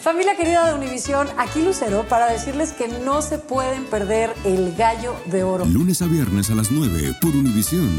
Familia 0.04 0.36
querida 0.36 0.68
de 0.68 0.74
Univisión, 0.74 1.30
aquí 1.38 1.62
Lucero 1.62 2.06
para 2.10 2.30
decirles 2.30 2.74
que 2.74 2.90
no 2.90 3.22
se 3.22 3.38
pueden 3.38 3.86
perder 3.86 4.34
el 4.44 4.76
gallo 4.76 5.16
de 5.28 5.44
oro. 5.44 5.64
Lunes 5.64 6.02
a 6.02 6.08
viernes 6.08 6.50
a 6.50 6.56
las 6.56 6.72
9 6.72 7.14
por 7.22 7.30
Univisión. 7.30 7.90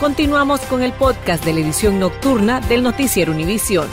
Continuamos 0.00 0.60
con 0.62 0.82
el 0.82 0.92
podcast 0.94 1.44
de 1.44 1.52
la 1.52 1.60
edición 1.60 2.00
nocturna 2.00 2.60
del 2.60 2.82
noticiero 2.82 3.30
Univisión. 3.30 3.86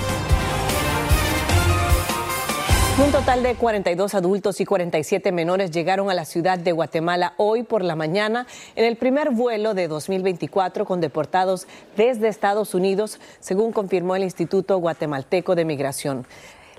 Un 2.98 3.12
total 3.12 3.44
de 3.44 3.56
42 3.56 4.16
adultos 4.16 4.62
y 4.62 4.66
47 4.66 5.34
menores 5.34 5.72
llegaron 5.72 6.10
a 6.10 6.14
la 6.14 6.24
ciudad 6.24 6.58
de 6.58 6.72
Guatemala 6.72 7.34
hoy 7.36 7.64
por 7.64 7.84
la 7.84 7.98
mañana 7.98 8.48
en 8.78 8.86
el 8.86 8.96
primer 8.96 9.32
vuelo 9.32 9.74
de 9.74 9.90
2024 9.90 10.86
con 10.86 11.02
deportados 11.02 11.68
desde 11.98 12.30
Estados 12.30 12.74
Unidos, 12.74 13.20
según 13.42 13.74
confirmó 13.74 14.16
el 14.16 14.24
Instituto 14.24 14.78
Guatemalteco 14.78 15.56
de 15.56 15.66
Migración. 15.66 16.25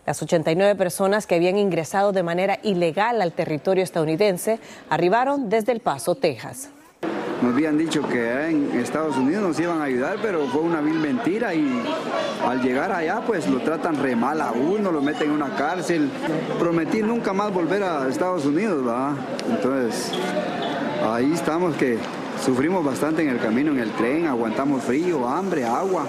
Las 0.06 0.22
89 0.22 0.74
personas 0.76 1.26
que 1.26 1.34
habían 1.34 1.58
ingresado 1.58 2.12
de 2.12 2.22
manera 2.22 2.60
ilegal 2.62 3.20
al 3.20 3.34
territorio 3.34 3.84
estadounidense 3.84 4.58
arribaron 4.88 5.50
desde 5.50 5.72
El 5.72 5.80
Paso, 5.80 6.14
Texas. 6.14 6.70
Nos 7.42 7.52
habían 7.52 7.76
dicho 7.76 8.00
que 8.08 8.48
en 8.48 8.80
Estados 8.80 9.14
Unidos 9.16 9.42
nos 9.42 9.60
iban 9.60 9.80
a 9.80 9.84
ayudar, 9.84 10.16
pero 10.22 10.46
fue 10.46 10.62
una 10.62 10.80
vil 10.80 10.98
mentira 10.98 11.54
y 11.54 11.82
al 12.46 12.62
llegar 12.62 12.90
allá 12.92 13.20
pues 13.26 13.46
lo 13.48 13.60
tratan 13.60 14.02
re 14.02 14.16
mal 14.16 14.40
a 14.40 14.52
uno, 14.52 14.90
lo 14.90 15.02
meten 15.02 15.28
en 15.28 15.34
una 15.34 15.54
cárcel. 15.54 16.10
Prometí 16.58 17.02
nunca 17.02 17.34
más 17.34 17.52
volver 17.52 17.82
a 17.82 18.08
Estados 18.08 18.46
Unidos, 18.46 18.82
¿verdad? 18.82 19.10
Entonces 19.50 20.12
ahí 21.04 21.30
estamos 21.34 21.76
que 21.76 21.98
sufrimos 22.42 22.82
bastante 22.82 23.20
en 23.22 23.28
el 23.28 23.38
camino, 23.38 23.70
en 23.72 23.80
el 23.80 23.90
tren, 23.92 24.26
aguantamos 24.26 24.82
frío, 24.82 25.28
hambre, 25.28 25.66
agua. 25.66 26.06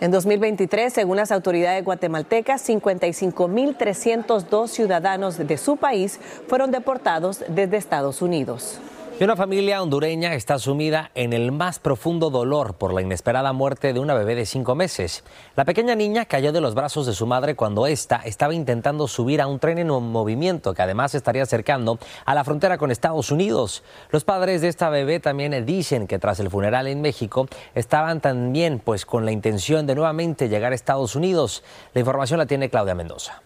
En 0.00 0.12
2023, 0.12 0.92
según 0.92 1.16
las 1.16 1.32
autoridades 1.32 1.84
guatemaltecas, 1.84 2.64
55.302 2.66 4.68
ciudadanos 4.68 5.36
de 5.36 5.58
su 5.58 5.76
país 5.76 6.20
fueron 6.46 6.70
deportados 6.70 7.42
desde 7.48 7.76
Estados 7.76 8.22
Unidos. 8.22 8.78
Y 9.20 9.24
una 9.24 9.36
familia 9.36 9.82
hondureña 9.82 10.32
está 10.32 10.58
sumida 10.58 11.10
en 11.14 11.34
el 11.34 11.52
más 11.52 11.78
profundo 11.78 12.30
dolor 12.30 12.76
por 12.76 12.94
la 12.94 13.02
inesperada 13.02 13.52
muerte 13.52 13.92
de 13.92 14.00
una 14.00 14.14
bebé 14.14 14.34
de 14.34 14.46
cinco 14.46 14.74
meses. 14.74 15.24
La 15.56 15.66
pequeña 15.66 15.94
niña 15.94 16.24
cayó 16.24 16.52
de 16.52 16.62
los 16.62 16.74
brazos 16.74 17.04
de 17.04 17.12
su 17.12 17.26
madre 17.26 17.54
cuando 17.54 17.86
ésta 17.86 18.22
estaba 18.24 18.54
intentando 18.54 19.06
subir 19.06 19.42
a 19.42 19.46
un 19.46 19.58
tren 19.58 19.76
en 19.76 19.88
movimiento 19.88 20.72
que 20.72 20.80
además 20.80 21.14
estaría 21.14 21.42
acercando 21.42 21.98
a 22.24 22.34
la 22.34 22.44
frontera 22.44 22.78
con 22.78 22.90
Estados 22.90 23.30
Unidos. 23.30 23.82
Los 24.08 24.24
padres 24.24 24.62
de 24.62 24.68
esta 24.68 24.88
bebé 24.88 25.20
también 25.20 25.66
dicen 25.66 26.06
que 26.06 26.18
tras 26.18 26.40
el 26.40 26.48
funeral 26.48 26.86
en 26.86 27.02
México 27.02 27.46
estaban 27.74 28.22
también 28.22 28.78
pues 28.82 29.04
con 29.04 29.26
la 29.26 29.32
intención 29.32 29.86
de 29.86 29.96
nuevamente 29.96 30.48
llegar 30.48 30.72
a 30.72 30.76
Estados 30.76 31.14
Unidos. 31.14 31.62
La 31.92 32.00
información 32.00 32.38
la 32.38 32.46
tiene 32.46 32.70
Claudia 32.70 32.94
Mendoza. 32.94 33.42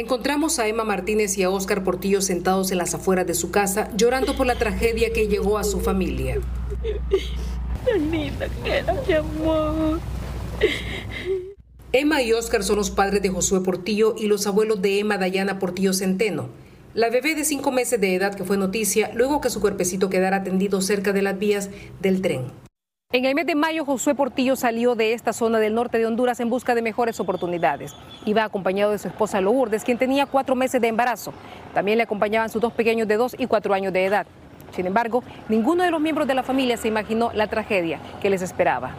Encontramos 0.00 0.58
a 0.58 0.66
Emma 0.66 0.82
Martínez 0.82 1.36
y 1.36 1.42
a 1.42 1.50
Óscar 1.50 1.84
Portillo 1.84 2.22
sentados 2.22 2.72
en 2.72 2.78
las 2.78 2.94
afueras 2.94 3.26
de 3.26 3.34
su 3.34 3.50
casa, 3.50 3.90
llorando 3.98 4.34
por 4.34 4.46
la 4.46 4.54
tragedia 4.54 5.12
que 5.12 5.28
llegó 5.28 5.58
a 5.58 5.62
su 5.62 5.78
familia. 5.78 6.40
Emma 11.92 12.22
y 12.22 12.32
Óscar 12.32 12.64
son 12.64 12.76
los 12.76 12.90
padres 12.90 13.20
de 13.20 13.28
Josué 13.28 13.60
Portillo 13.60 14.14
y 14.16 14.26
los 14.26 14.46
abuelos 14.46 14.80
de 14.80 15.00
Emma 15.00 15.18
Dayana 15.18 15.58
Portillo 15.58 15.92
Centeno. 15.92 16.48
La 16.94 17.10
bebé 17.10 17.34
de 17.34 17.44
cinco 17.44 17.70
meses 17.70 18.00
de 18.00 18.14
edad 18.14 18.34
que 18.34 18.44
fue 18.44 18.56
noticia 18.56 19.10
luego 19.12 19.42
que 19.42 19.50
su 19.50 19.60
cuerpecito 19.60 20.08
quedara 20.08 20.42
tendido 20.42 20.80
cerca 20.80 21.12
de 21.12 21.20
las 21.20 21.38
vías 21.38 21.68
del 22.00 22.22
tren. 22.22 22.69
En 23.12 23.24
el 23.24 23.34
mes 23.34 23.44
de 23.44 23.56
mayo, 23.56 23.84
Josué 23.84 24.14
Portillo 24.14 24.54
salió 24.54 24.94
de 24.94 25.14
esta 25.14 25.32
zona 25.32 25.58
del 25.58 25.74
norte 25.74 25.98
de 25.98 26.06
Honduras 26.06 26.38
en 26.38 26.48
busca 26.48 26.76
de 26.76 26.82
mejores 26.82 27.18
oportunidades. 27.18 27.92
Iba 28.24 28.44
acompañado 28.44 28.92
de 28.92 28.98
su 28.98 29.08
esposa 29.08 29.40
Lourdes, 29.40 29.82
quien 29.82 29.98
tenía 29.98 30.26
cuatro 30.26 30.54
meses 30.54 30.80
de 30.80 30.86
embarazo. 30.86 31.32
También 31.74 31.98
le 31.98 32.04
acompañaban 32.04 32.50
sus 32.50 32.62
dos 32.62 32.72
pequeños 32.72 33.08
de 33.08 33.16
dos 33.16 33.34
y 33.36 33.48
cuatro 33.48 33.74
años 33.74 33.92
de 33.92 34.04
edad. 34.04 34.28
Sin 34.76 34.86
embargo, 34.86 35.24
ninguno 35.48 35.82
de 35.82 35.90
los 35.90 36.00
miembros 36.00 36.28
de 36.28 36.34
la 36.34 36.44
familia 36.44 36.76
se 36.76 36.86
imaginó 36.86 37.32
la 37.34 37.48
tragedia 37.48 37.98
que 38.22 38.30
les 38.30 38.42
esperaba. 38.42 38.94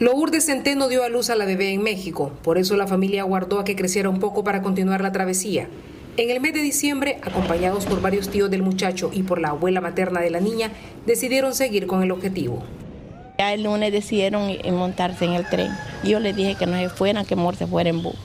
Lourdes 0.00 0.44
Centeno 0.44 0.88
dio 0.88 1.02
a 1.02 1.08
luz 1.08 1.30
a 1.30 1.34
la 1.34 1.46
bebé 1.46 1.70
en 1.70 1.82
México, 1.82 2.32
por 2.42 2.58
eso 2.58 2.76
la 2.76 2.86
familia 2.86 3.22
aguardó 3.22 3.58
a 3.58 3.64
que 3.64 3.74
creciera 3.74 4.10
un 4.10 4.20
poco 4.20 4.44
para 4.44 4.60
continuar 4.60 5.00
la 5.00 5.12
travesía. 5.12 5.66
En 6.18 6.28
el 6.28 6.42
mes 6.42 6.52
de 6.52 6.60
diciembre, 6.60 7.20
acompañados 7.22 7.86
por 7.86 8.02
varios 8.02 8.28
tíos 8.28 8.50
del 8.50 8.62
muchacho 8.62 9.08
y 9.14 9.22
por 9.22 9.40
la 9.40 9.48
abuela 9.48 9.80
materna 9.80 10.20
de 10.20 10.28
la 10.28 10.40
niña, 10.40 10.72
decidieron 11.06 11.54
seguir 11.54 11.86
con 11.86 12.02
el 12.02 12.10
objetivo. 12.10 12.62
Ya 13.38 13.52
el 13.52 13.64
lunes 13.64 13.92
decidieron 13.92 14.50
montarse 14.72 15.26
en 15.26 15.32
el 15.32 15.46
tren. 15.48 15.70
Yo 16.02 16.20
les 16.20 16.34
dije 16.34 16.54
que 16.54 16.66
no 16.66 16.78
se 16.78 16.88
fueran, 16.88 17.26
que 17.26 17.36
mejor 17.36 17.56
se 17.56 17.66
fuera 17.66 17.90
en 17.90 18.02
bus. 18.02 18.16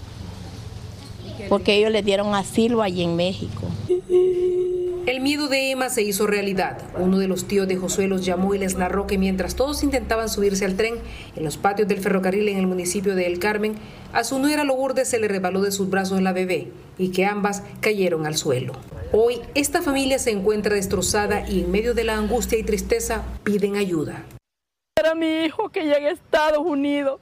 Porque 1.49 1.75
ellos 1.75 1.91
les 1.91 2.05
dieron 2.05 2.33
asilo 2.33 2.81
allí 2.81 3.03
en 3.03 3.15
México. 3.15 3.67
El 5.07 5.19
miedo 5.19 5.47
de 5.47 5.71
Emma 5.71 5.89
se 5.89 6.03
hizo 6.03 6.27
realidad. 6.27 6.77
Uno 6.97 7.17
de 7.17 7.27
los 7.27 7.45
tíos 7.47 7.67
de 7.67 7.75
Josué 7.75 8.07
los 8.07 8.23
llamó 8.23 8.53
y 8.53 8.59
les 8.59 8.77
narró 8.77 9.07
que 9.07 9.17
mientras 9.17 9.55
todos 9.55 9.83
intentaban 9.83 10.29
subirse 10.29 10.63
al 10.63 10.77
tren 10.77 10.93
en 11.35 11.43
los 11.43 11.57
patios 11.57 11.87
del 11.87 11.99
ferrocarril 11.99 12.47
en 12.47 12.57
el 12.57 12.67
municipio 12.67 13.15
de 13.15 13.25
El 13.25 13.39
Carmen, 13.39 13.73
a 14.13 14.23
su 14.23 14.39
nuera 14.39 14.63
Lourdes 14.63 15.09
se 15.09 15.19
le 15.19 15.27
rebaló 15.27 15.61
de 15.61 15.71
sus 15.71 15.89
brazos 15.89 16.21
la 16.21 16.33
bebé 16.33 16.67
y 16.97 17.09
que 17.09 17.25
ambas 17.25 17.63
cayeron 17.79 18.27
al 18.27 18.37
suelo. 18.37 18.73
Hoy 19.11 19.39
esta 19.55 19.81
familia 19.81 20.19
se 20.19 20.31
encuentra 20.31 20.75
destrozada 20.75 21.49
y 21.49 21.61
en 21.61 21.71
medio 21.71 21.95
de 21.95 22.03
la 22.03 22.15
angustia 22.15 22.59
y 22.59 22.63
tristeza 22.63 23.23
piden 23.43 23.75
ayuda 23.75 24.23
a 25.07 25.15
mi 25.15 25.45
hijo 25.45 25.69
que 25.69 25.83
llegue 25.83 26.07
a 26.07 26.11
Estados 26.11 26.65
Unidos, 26.65 27.19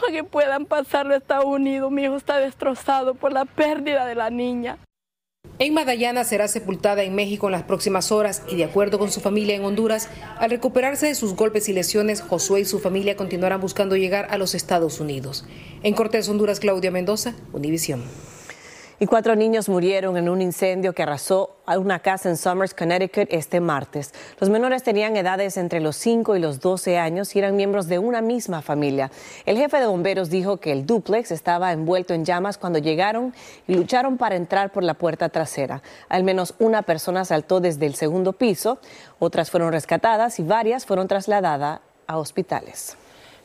para 0.00 0.12
que 0.12 0.24
puedan 0.24 0.66
pasarlo 0.66 1.14
a 1.14 1.18
Estados 1.18 1.46
Unidos. 1.46 1.90
Mi 1.90 2.04
hijo 2.04 2.16
está 2.16 2.38
destrozado 2.38 3.14
por 3.14 3.32
la 3.32 3.44
pérdida 3.44 4.06
de 4.06 4.14
la 4.14 4.30
niña. 4.30 4.78
Emma 5.60 5.84
Dayana 5.84 6.24
será 6.24 6.48
sepultada 6.48 7.04
en 7.04 7.14
México 7.14 7.46
en 7.46 7.52
las 7.52 7.62
próximas 7.62 8.10
horas 8.10 8.42
y 8.48 8.56
de 8.56 8.64
acuerdo 8.64 8.98
con 8.98 9.12
su 9.12 9.20
familia 9.20 9.54
en 9.54 9.64
Honduras, 9.64 10.08
al 10.38 10.50
recuperarse 10.50 11.06
de 11.06 11.14
sus 11.14 11.34
golpes 11.34 11.68
y 11.68 11.72
lesiones, 11.72 12.22
Josué 12.22 12.60
y 12.60 12.64
su 12.64 12.80
familia 12.80 13.14
continuarán 13.14 13.60
buscando 13.60 13.96
llegar 13.96 14.26
a 14.30 14.38
los 14.38 14.56
Estados 14.56 14.98
Unidos. 14.98 15.44
En 15.84 15.94
Cortés, 15.94 16.28
Honduras, 16.28 16.58
Claudia 16.58 16.90
Mendoza, 16.90 17.34
Univisión. 17.52 18.02
Y 19.04 19.06
cuatro 19.06 19.36
niños 19.36 19.68
murieron 19.68 20.16
en 20.16 20.30
un 20.30 20.40
incendio 20.40 20.94
que 20.94 21.02
arrasó 21.02 21.58
a 21.66 21.78
una 21.78 21.98
casa 21.98 22.30
en 22.30 22.38
Somers, 22.38 22.72
Connecticut, 22.72 23.28
este 23.30 23.60
martes. 23.60 24.14
Los 24.40 24.48
menores 24.48 24.82
tenían 24.82 25.14
edades 25.14 25.58
entre 25.58 25.80
los 25.80 25.96
5 25.96 26.36
y 26.36 26.40
los 26.40 26.58
12 26.60 26.96
años 26.96 27.36
y 27.36 27.38
eran 27.38 27.54
miembros 27.54 27.86
de 27.86 27.98
una 27.98 28.22
misma 28.22 28.62
familia. 28.62 29.10
El 29.44 29.58
jefe 29.58 29.78
de 29.78 29.84
bomberos 29.84 30.30
dijo 30.30 30.56
que 30.56 30.72
el 30.72 30.86
duplex 30.86 31.32
estaba 31.32 31.72
envuelto 31.72 32.14
en 32.14 32.24
llamas 32.24 32.56
cuando 32.56 32.78
llegaron 32.78 33.34
y 33.68 33.74
lucharon 33.74 34.16
para 34.16 34.36
entrar 34.36 34.72
por 34.72 34.82
la 34.82 34.94
puerta 34.94 35.28
trasera. 35.28 35.82
Al 36.08 36.24
menos 36.24 36.54
una 36.58 36.80
persona 36.80 37.26
saltó 37.26 37.60
desde 37.60 37.84
el 37.84 37.96
segundo 37.96 38.32
piso, 38.32 38.78
otras 39.18 39.50
fueron 39.50 39.70
rescatadas 39.70 40.38
y 40.38 40.44
varias 40.44 40.86
fueron 40.86 41.08
trasladadas 41.08 41.80
a 42.06 42.16
hospitales. 42.16 42.96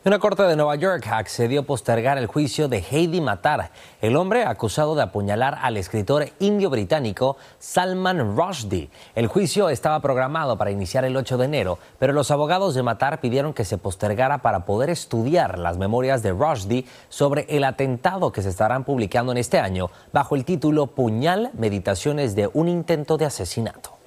Una 0.05 0.17
corte 0.17 0.43
de 0.43 0.55
Nueva 0.55 0.77
York 0.77 1.05
accedió 1.11 1.59
a 1.59 1.63
postergar 1.63 2.17
el 2.17 2.25
juicio 2.25 2.69
de 2.69 2.77
Heidi 2.77 3.19
Matar, 3.19 3.71
el 4.01 4.15
hombre 4.15 4.45
acusado 4.45 4.95
de 4.95 5.01
apuñalar 5.01 5.57
al 5.61 5.75
escritor 5.75 6.29
indio 6.39 6.69
británico 6.69 7.35
Salman 7.59 8.37
Rushdie. 8.37 8.89
El 9.13 9.27
juicio 9.27 9.67
estaba 9.67 9.99
programado 9.99 10.57
para 10.57 10.71
iniciar 10.71 11.03
el 11.03 11.17
8 11.17 11.37
de 11.37 11.45
enero, 11.45 11.79
pero 11.99 12.13
los 12.13 12.31
abogados 12.31 12.75
de 12.75 12.83
Matar 12.83 13.19
pidieron 13.19 13.53
que 13.53 13.65
se 13.65 13.77
postergara 13.77 14.37
para 14.37 14.63
poder 14.63 14.89
estudiar 14.89 15.59
las 15.59 15.77
memorias 15.77 16.23
de 16.23 16.31
Rushdie 16.31 16.85
sobre 17.09 17.45
el 17.49 17.65
atentado 17.65 18.31
que 18.31 18.41
se 18.41 18.49
estarán 18.49 18.85
publicando 18.85 19.33
en 19.33 19.37
este 19.37 19.59
año 19.59 19.91
bajo 20.13 20.37
el 20.37 20.45
título 20.45 20.87
Puñal, 20.87 21.51
Meditaciones 21.57 22.35
de 22.35 22.49
un 22.53 22.69
intento 22.69 23.17
de 23.17 23.25
asesinato. 23.25 23.98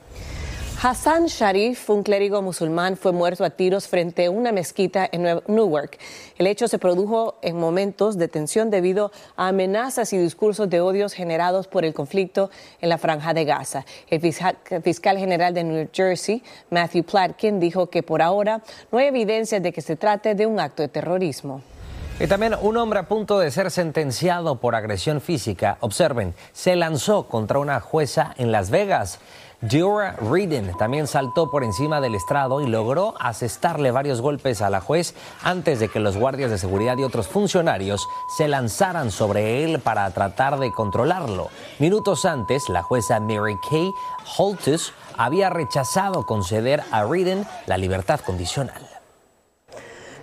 Hassan 0.84 1.26
Sharif, 1.26 1.88
un 1.90 2.02
clérigo 2.02 2.42
musulmán, 2.42 2.96
fue 2.96 3.12
muerto 3.12 3.44
a 3.44 3.50
tiros 3.50 3.86
frente 3.86 4.26
a 4.26 4.32
una 4.32 4.50
mezquita 4.50 5.08
en 5.12 5.40
Newark. 5.46 5.96
El 6.36 6.48
hecho 6.48 6.66
se 6.66 6.80
produjo 6.80 7.38
en 7.40 7.56
momentos 7.56 8.18
de 8.18 8.26
tensión 8.26 8.68
debido 8.68 9.12
a 9.36 9.46
amenazas 9.46 10.12
y 10.12 10.18
discursos 10.18 10.68
de 10.68 10.80
odios 10.80 11.12
generados 11.12 11.68
por 11.68 11.84
el 11.84 11.94
conflicto 11.94 12.50
en 12.80 12.88
la 12.88 12.98
franja 12.98 13.32
de 13.32 13.44
Gaza. 13.44 13.86
El 14.10 14.20
fiscal 14.20 15.18
general 15.18 15.54
de 15.54 15.62
New 15.62 15.88
Jersey, 15.92 16.42
Matthew 16.70 17.04
Platkin, 17.04 17.60
dijo 17.60 17.88
que 17.88 18.02
por 18.02 18.20
ahora 18.20 18.60
no 18.90 18.98
hay 18.98 19.06
evidencia 19.06 19.60
de 19.60 19.72
que 19.72 19.82
se 19.82 19.94
trate 19.94 20.34
de 20.34 20.46
un 20.46 20.58
acto 20.58 20.82
de 20.82 20.88
terrorismo. 20.88 21.62
Y 22.18 22.26
también 22.26 22.54
un 22.60 22.76
hombre 22.76 22.98
a 22.98 23.08
punto 23.08 23.38
de 23.38 23.50
ser 23.50 23.70
sentenciado 23.70 24.60
por 24.60 24.74
agresión 24.74 25.20
física, 25.20 25.78
observen, 25.80 26.34
se 26.52 26.76
lanzó 26.76 27.26
contra 27.26 27.58
una 27.58 27.80
jueza 27.80 28.34
en 28.36 28.52
Las 28.52 28.70
Vegas. 28.70 29.18
Dura 29.62 30.16
Reedon 30.20 30.76
también 30.76 31.06
saltó 31.06 31.48
por 31.48 31.62
encima 31.62 32.00
del 32.00 32.16
estrado 32.16 32.60
y 32.60 32.66
logró 32.66 33.14
asestarle 33.20 33.92
varios 33.92 34.20
golpes 34.20 34.60
a 34.60 34.70
la 34.70 34.80
juez 34.80 35.14
antes 35.44 35.78
de 35.78 35.88
que 35.88 36.00
los 36.00 36.16
guardias 36.16 36.50
de 36.50 36.58
seguridad 36.58 36.98
y 36.98 37.04
otros 37.04 37.28
funcionarios 37.28 38.08
se 38.36 38.48
lanzaran 38.48 39.12
sobre 39.12 39.62
él 39.62 39.78
para 39.78 40.10
tratar 40.10 40.58
de 40.58 40.72
controlarlo. 40.72 41.48
Minutos 41.78 42.24
antes, 42.24 42.68
la 42.68 42.82
jueza 42.82 43.20
Mary 43.20 43.56
Kay 43.70 43.94
Holtus 44.36 44.92
había 45.16 45.48
rechazado 45.48 46.26
conceder 46.26 46.82
a 46.90 47.04
Reedon 47.04 47.46
la 47.66 47.78
libertad 47.78 48.18
condicional. 48.18 49.01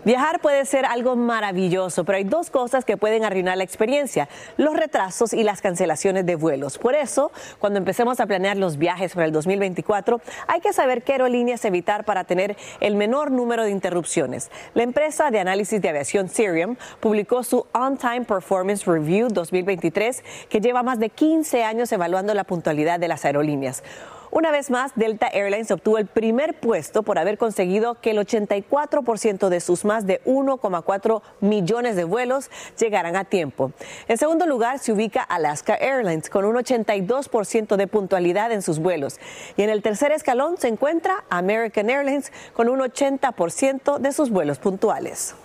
Viajar 0.06 0.40
puede 0.40 0.64
ser 0.66 0.86
algo 0.86 1.18
maravilloso, 1.18 2.06
pero 2.06 2.18
hay 2.18 2.24
dos 2.24 2.50
cosas 2.50 2.86
que 2.86 2.96
pueden 2.96 3.26
arruinar 3.26 3.58
la 3.58 3.66
experiencia, 3.66 4.30
los 4.56 4.76
retrasos 4.76 5.34
y 5.34 5.44
las 5.44 5.62
cancelaciones 5.62 6.26
de 6.26 6.36
vuelos. 6.36 6.78
Por 6.78 6.96
eso, 6.96 7.32
cuando 7.60 7.80
empecemos 7.80 8.22
a 8.22 8.26
planear 8.26 8.56
los 8.56 8.78
viajes 8.78 9.14
para 9.14 9.26
el 9.26 9.34
2024, 9.34 10.22
hay 10.48 10.62
que 10.62 10.72
saber 10.72 11.04
qué 11.04 11.14
aerolíneas 11.14 11.66
evitar 11.66 12.06
para 12.06 12.24
tener 12.24 12.56
el 12.80 12.96
menor 12.96 13.30
número 13.30 13.64
de 13.64 13.72
interrupciones. 13.72 14.52
La 14.74 14.84
empresa 14.84 15.32
de 15.32 15.40
análisis 15.40 15.82
de 15.82 15.90
aviación 15.90 16.30
Cirium 16.30 16.78
publicó 17.02 17.44
su 17.44 17.66
On-Time 17.74 18.22
Performance 18.22 18.86
Review 18.86 19.28
2023, 19.28 20.24
que 20.48 20.62
lleva 20.62 20.82
más 20.82 21.00
de 21.00 21.10
15 21.10 21.64
años 21.64 21.92
evaluando 21.92 22.34
la 22.34 22.46
puntualidad 22.46 23.00
de 23.00 23.10
las 23.10 23.26
aerolíneas. 23.26 23.84
Una 24.32 24.52
vez 24.52 24.70
más, 24.70 24.92
Delta 24.96 25.28
Airlines 25.28 25.72
obtuvo 25.72 25.98
el 25.98 26.06
primer 26.06 26.60
puesto 26.60 27.02
por 27.02 27.18
haber 27.18 27.38
conseguido 27.38 27.96
que 27.96 28.12
el 28.12 28.20
84% 28.20 29.50
de 29.50 29.60
sus 29.60 29.86
más 29.86 30.06
de 30.06 30.22
1,4 30.24 31.22
millones 31.42 31.96
de 31.96 32.04
vuelos 32.04 32.52
llegaran 32.80 33.16
a 33.16 33.26
tiempo. 33.26 33.72
En 34.08 34.18
segundo 34.18 34.46
lugar, 34.46 34.78
se 34.78 34.92
ubica 34.92 35.24
Alaska 35.24 35.76
Airlines 35.76 36.30
con 36.30 36.46
un 36.46 36.56
82% 36.56 37.76
de 37.76 37.88
puntualidad 37.88 38.52
en 38.52 38.62
sus 38.62 38.78
vuelos. 38.78 39.20
Y 39.58 39.64
en 39.64 39.72
el 39.72 39.82
tercer 39.82 40.12
escalón 40.12 40.58
se 40.58 40.68
encuentra 40.68 41.24
American 41.30 41.90
Airlines 41.90 42.32
con 42.54 42.70
un 42.70 42.80
80% 42.80 43.98
de 43.98 44.12
sus 44.12 44.30
vuelos 44.30 44.60
puntuales. 44.60 45.36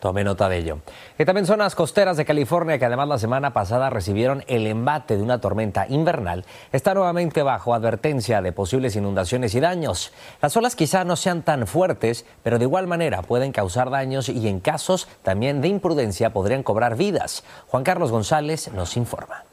Tome 0.00 0.22
nota 0.22 0.48
de 0.48 0.58
ello. 0.58 0.78
Y 1.18 1.24
también 1.24 1.46
zonas 1.46 1.74
costeras 1.74 2.16
de 2.16 2.24
California, 2.24 2.78
que 2.78 2.84
además 2.84 3.08
la 3.08 3.18
semana 3.18 3.52
pasada 3.52 3.90
recibieron 3.90 4.44
el 4.46 4.66
embate 4.66 5.16
de 5.16 5.22
una 5.22 5.40
tormenta 5.40 5.86
invernal, 5.88 6.44
está 6.72 6.94
nuevamente 6.94 7.42
bajo 7.42 7.74
advertencia 7.74 8.40
de 8.40 8.52
posibles 8.52 8.94
inundaciones 8.96 9.54
y 9.54 9.60
daños. 9.60 10.12
Las 10.40 10.56
olas 10.56 10.76
quizá 10.76 11.04
no 11.04 11.16
sean 11.16 11.42
tan 11.42 11.66
fuertes, 11.66 12.24
pero 12.42 12.58
de 12.58 12.64
igual 12.64 12.86
manera 12.86 13.22
pueden 13.22 13.52
causar 13.52 13.90
daños 13.90 14.28
y 14.28 14.46
en 14.48 14.60
casos 14.60 15.08
también 15.22 15.60
de 15.60 15.68
imprudencia 15.68 16.32
podrían 16.32 16.62
cobrar 16.62 16.96
vidas. 16.96 17.44
Juan 17.66 17.84
Carlos 17.84 18.12
González 18.12 18.70
nos 18.72 18.96
informa. 18.96 19.44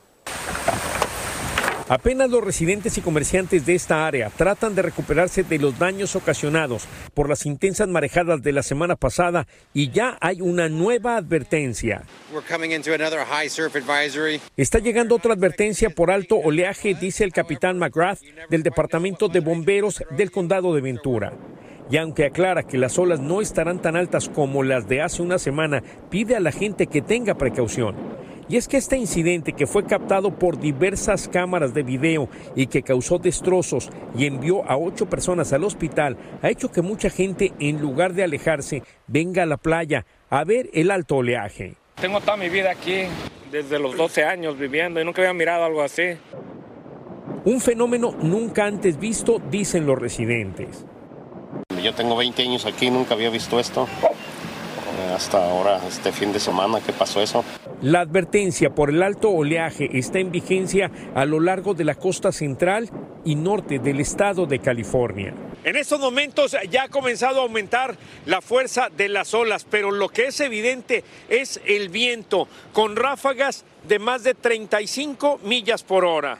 Apenas 1.88 2.32
los 2.32 2.44
residentes 2.44 2.98
y 2.98 3.02
comerciantes 3.02 3.64
de 3.68 3.76
esta 3.76 4.08
área 4.08 4.32
tratan 4.32 4.74
de 4.74 4.82
recuperarse 4.82 5.44
de 5.44 5.60
los 5.60 5.78
daños 5.78 6.16
ocasionados 6.16 6.88
por 7.14 7.30
las 7.30 7.46
intensas 7.46 7.88
marejadas 7.88 8.42
de 8.42 8.54
la 8.54 8.64
semana 8.64 8.96
pasada 8.96 9.46
y 9.72 9.92
ya 9.92 10.18
hay 10.20 10.42
una 10.42 10.68
nueva 10.68 11.16
advertencia. 11.16 12.02
Está 14.58 14.80
llegando 14.80 15.16
otra 15.16 15.34
advertencia 15.34 15.92
por 15.92 16.10
alto 16.10 16.38
oleaje, 16.38 16.96
dice 16.96 17.24
el 17.24 17.32
capitán 17.32 17.78
McGrath 17.78 18.22
del 18.50 18.64
Departamento 18.64 19.28
de 19.28 19.42
Bomberos 19.42 20.04
del 20.18 20.32
Condado 20.32 20.74
de 20.74 20.82
Ventura. 20.82 21.34
Y 21.92 21.98
aunque 21.98 22.26
aclara 22.26 22.64
que 22.64 22.80
las 22.80 22.98
olas 22.98 23.20
no 23.20 23.42
estarán 23.42 23.80
tan 23.80 23.96
altas 23.96 24.28
como 24.28 24.64
las 24.64 24.88
de 24.88 25.04
hace 25.04 25.22
una 25.22 25.38
semana, 25.38 25.84
pide 26.10 26.36
a 26.36 26.40
la 26.40 26.52
gente 26.52 26.88
que 26.88 27.04
tenga 27.04 27.36
precaución. 27.36 27.96
Y 28.48 28.58
es 28.58 28.68
que 28.68 28.78
este 28.78 28.98
incidente 28.98 29.54
que 29.54 29.66
fue 29.66 29.86
captado 29.86 30.38
por 30.38 30.60
diversas 30.60 31.28
cámaras 31.28 31.74
de 31.74 31.82
video 31.82 32.30
y 32.56 32.68
que 32.68 32.84
causó 32.84 33.18
destrozos 33.18 33.90
y 34.16 34.28
envió 34.28 34.70
a 34.70 34.78
ocho 34.78 35.08
personas 35.08 35.52
al 35.52 35.64
hospital 35.64 36.18
ha 36.44 36.50
hecho 36.50 36.72
que 36.72 36.84
mucha 36.84 37.10
gente 37.10 37.54
en 37.60 37.82
lugar 37.82 38.14
de 38.14 38.24
alejarse 38.24 38.84
venga 39.08 39.44
a 39.44 39.48
la 39.48 39.58
playa 39.58 40.06
a 40.30 40.44
ver 40.44 40.70
el 40.74 40.92
alto 40.92 41.18
oleaje. 41.18 41.76
Tengo 42.00 42.22
toda 42.22 42.38
mi 42.38 42.50
vida 42.50 42.72
aquí, 42.72 43.06
desde 43.52 43.80
los 43.80 43.98
12 43.98 44.24
años 44.26 44.60
viviendo 44.60 45.02
y 45.02 45.06
nunca 45.06 45.22
había 45.22 45.34
mirado 45.34 45.66
algo 45.66 45.82
así. 45.82 46.18
Un 47.46 47.62
fenómeno 47.62 48.16
nunca 48.22 48.66
antes 48.66 49.00
visto, 49.00 49.42
dicen 49.50 49.86
los 49.88 49.98
residentes. 49.98 50.86
Yo 51.82 51.94
tengo 51.94 52.16
20 52.16 52.42
años 52.44 52.66
aquí, 52.66 52.92
nunca 52.92 53.16
había 53.16 53.30
visto 53.30 53.60
esto 53.60 53.88
hasta 55.16 55.50
ahora, 55.50 55.80
este 55.88 56.12
fin 56.12 56.34
de 56.34 56.40
semana 56.40 56.80
que 56.82 56.92
pasó 56.92 57.22
eso. 57.22 57.44
La 57.82 58.00
advertencia 58.00 58.74
por 58.74 58.90
el 58.90 59.04
alto 59.04 59.30
oleaje 59.30 59.90
está 59.98 60.20
en 60.20 60.32
vigencia 60.32 60.92
a 61.14 61.26
lo 61.26 61.40
largo 61.40 61.74
de 61.74 61.84
la 61.84 61.96
costa 61.96 62.32
central 62.32 62.90
y 63.26 63.36
norte 63.36 63.80
del 63.80 64.00
estado 64.00 64.46
de 64.46 64.60
California. 64.60 65.34
En 65.64 65.76
estos 65.76 66.00
momentos 66.00 66.56
ya 66.70 66.84
ha 66.84 66.90
comenzado 66.90 67.40
a 67.40 67.44
aumentar 67.44 67.98
la 68.26 68.42
fuerza 68.42 68.90
de 68.96 69.10
las 69.10 69.34
olas, 69.34 69.66
pero 69.70 69.92
lo 69.92 70.10
que 70.10 70.28
es 70.28 70.40
evidente 70.40 71.04
es 71.28 71.60
el 71.66 71.90
viento, 71.90 72.48
con 72.72 72.96
ráfagas 72.96 73.66
de 73.88 74.00
más 74.00 74.24
de 74.24 74.36
35 74.36 75.40
millas 75.44 75.84
por 75.84 76.06
hora. 76.06 76.40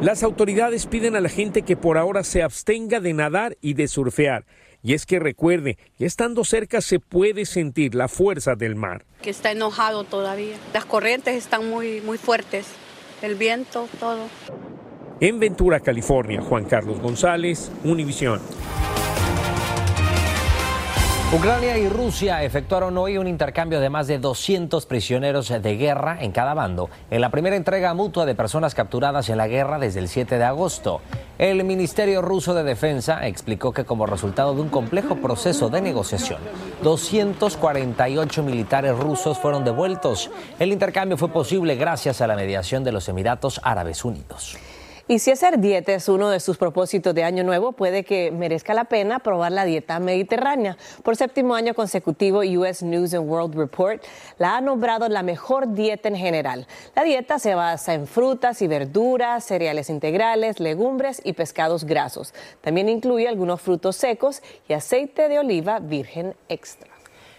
Las 0.00 0.22
autoridades 0.22 0.86
piden 0.86 1.16
a 1.16 1.20
la 1.20 1.28
gente 1.28 1.62
que 1.62 1.76
por 1.76 1.96
ahora 1.96 2.24
se 2.24 2.42
abstenga 2.42 3.00
de 3.00 3.14
nadar 3.14 3.56
y 3.62 3.74
de 3.74 3.88
surfear. 3.88 4.44
Y 4.84 4.92
es 4.92 5.06
que 5.06 5.18
recuerde, 5.18 5.78
ya 5.98 6.06
estando 6.06 6.44
cerca 6.44 6.82
se 6.82 7.00
puede 7.00 7.46
sentir 7.46 7.94
la 7.94 8.06
fuerza 8.06 8.54
del 8.54 8.76
mar. 8.76 9.06
Que 9.22 9.30
está 9.30 9.50
enojado 9.50 10.04
todavía. 10.04 10.56
Las 10.74 10.84
corrientes 10.84 11.36
están 11.36 11.70
muy, 11.70 12.02
muy 12.02 12.18
fuertes. 12.18 12.66
El 13.22 13.34
viento, 13.36 13.88
todo. 13.98 14.26
En 15.20 15.40
Ventura, 15.40 15.80
California, 15.80 16.42
Juan 16.42 16.66
Carlos 16.66 17.00
González, 17.00 17.72
Univisión. 17.82 18.42
Ucrania 21.34 21.76
y 21.76 21.88
Rusia 21.88 22.44
efectuaron 22.44 22.96
hoy 22.96 23.18
un 23.18 23.26
intercambio 23.26 23.80
de 23.80 23.90
más 23.90 24.06
de 24.06 24.20
200 24.20 24.86
prisioneros 24.86 25.48
de 25.48 25.76
guerra 25.76 26.18
en 26.20 26.30
cada 26.30 26.54
bando, 26.54 26.90
en 27.10 27.20
la 27.20 27.30
primera 27.30 27.56
entrega 27.56 27.92
mutua 27.92 28.24
de 28.24 28.36
personas 28.36 28.72
capturadas 28.72 29.28
en 29.28 29.38
la 29.38 29.48
guerra 29.48 29.80
desde 29.80 29.98
el 29.98 30.06
7 30.06 30.38
de 30.38 30.44
agosto. 30.44 31.00
El 31.36 31.64
Ministerio 31.64 32.22
ruso 32.22 32.54
de 32.54 32.62
Defensa 32.62 33.26
explicó 33.26 33.72
que 33.72 33.84
como 33.84 34.06
resultado 34.06 34.54
de 34.54 34.60
un 34.60 34.68
complejo 34.68 35.16
proceso 35.16 35.70
de 35.70 35.80
negociación, 35.80 36.38
248 36.84 38.42
militares 38.44 38.96
rusos 38.96 39.36
fueron 39.36 39.64
devueltos. 39.64 40.30
El 40.60 40.70
intercambio 40.70 41.16
fue 41.16 41.30
posible 41.30 41.74
gracias 41.74 42.20
a 42.20 42.28
la 42.28 42.36
mediación 42.36 42.84
de 42.84 42.92
los 42.92 43.08
Emiratos 43.08 43.60
Árabes 43.64 44.04
Unidos. 44.04 44.56
Y 45.06 45.18
si 45.18 45.30
hacer 45.30 45.58
dieta 45.58 45.92
es 45.92 46.08
uno 46.08 46.30
de 46.30 46.40
sus 46.40 46.56
propósitos 46.56 47.14
de 47.14 47.24
año 47.24 47.44
nuevo, 47.44 47.72
puede 47.72 48.04
que 48.04 48.30
merezca 48.30 48.72
la 48.72 48.84
pena 48.84 49.18
probar 49.18 49.52
la 49.52 49.66
dieta 49.66 50.00
mediterránea. 50.00 50.78
Por 51.02 51.14
séptimo 51.14 51.54
año 51.54 51.74
consecutivo, 51.74 52.38
US 52.40 52.82
News 52.82 53.12
and 53.12 53.28
World 53.28 53.54
Report 53.54 54.02
la 54.38 54.56
ha 54.56 54.60
nombrado 54.62 55.06
la 55.10 55.22
mejor 55.22 55.74
dieta 55.74 56.08
en 56.08 56.16
general. 56.16 56.66
La 56.96 57.04
dieta 57.04 57.38
se 57.38 57.54
basa 57.54 57.92
en 57.92 58.06
frutas 58.06 58.62
y 58.62 58.66
verduras, 58.66 59.44
cereales 59.44 59.90
integrales, 59.90 60.58
legumbres 60.58 61.20
y 61.22 61.34
pescados 61.34 61.84
grasos. 61.84 62.32
También 62.62 62.88
incluye 62.88 63.28
algunos 63.28 63.60
frutos 63.60 63.96
secos 63.96 64.42
y 64.68 64.72
aceite 64.72 65.28
de 65.28 65.38
oliva 65.38 65.80
virgen 65.80 66.34
extra. 66.48 66.93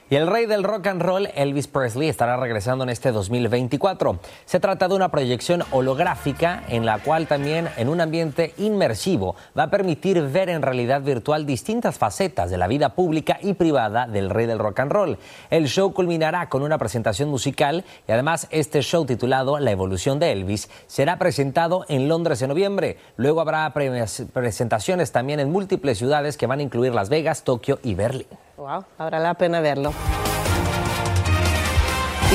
Y 0.08 0.18
el 0.18 0.28
rey 0.28 0.46
del 0.46 0.64
rock 0.64 0.86
and 0.86 1.02
roll, 1.02 1.30
Elvis 1.34 1.68
Presley, 1.68 2.10
estará 2.10 2.38
regresando 2.38 2.84
en 2.84 2.92
este 2.92 3.12
2024. 3.12 4.20
Se 4.46 4.60
trata 4.60 4.88
de 4.88 4.94
una 4.94 5.10
proyección 5.10 5.64
holográfica 5.72 6.64
en 6.68 6.86
la 6.86 7.00
cual 7.00 7.26
también 7.26 7.70
en 7.76 7.90
un 7.90 8.00
ambiente 8.00 8.54
inmersivo 8.58 9.36
va 9.58 9.64
a 9.64 9.72
permitir 9.72 10.22
ver 10.22 10.50
en 10.50 10.62
realidad 10.62 11.02
virtual 11.02 11.48
distintas 11.48 11.98
facetas 11.98 12.52
de 12.52 12.60
la 12.60 12.68
vida 12.68 12.90
pública 12.94 13.40
y 13.42 13.54
privada 13.54 14.06
del 14.06 14.30
rey 14.30 14.46
del 14.46 14.60
rock 14.60 14.82
and 14.82 14.92
roll. 14.92 15.18
El 15.50 15.68
show 15.68 15.92
culminará 15.92 16.50
con 16.50 16.62
una 16.62 16.78
presentación 16.78 17.30
musical 17.30 17.84
y 18.08 18.12
además 18.12 18.48
este 18.52 18.84
show 18.84 19.08
titulado 19.08 19.58
La 19.58 19.72
evolución 19.72 20.20
de 20.20 20.32
Elvis 20.34 20.70
será 20.86 21.18
presentado 21.18 21.84
en 21.90 22.08
Londres 22.08 22.44
en 22.44 22.50
noviembre. 22.50 22.98
Luego 23.18 23.42
habrá 23.42 23.74
presentaciones 23.74 25.12
también 25.12 25.40
en 25.40 25.52
múltiples 25.52 25.98
ciudades 25.98 26.38
que 26.38 26.46
van 26.46 26.60
a 26.60 26.64
incluir 26.64 26.94
Las 26.94 27.10
Vegas, 27.10 27.44
Tokio 27.44 27.80
y 27.82 27.96
Berlín. 27.96 28.28
Wow, 28.58 28.86
habrá 28.98 29.20
la 29.20 29.34
pena 29.34 29.60
verlo. 29.60 29.92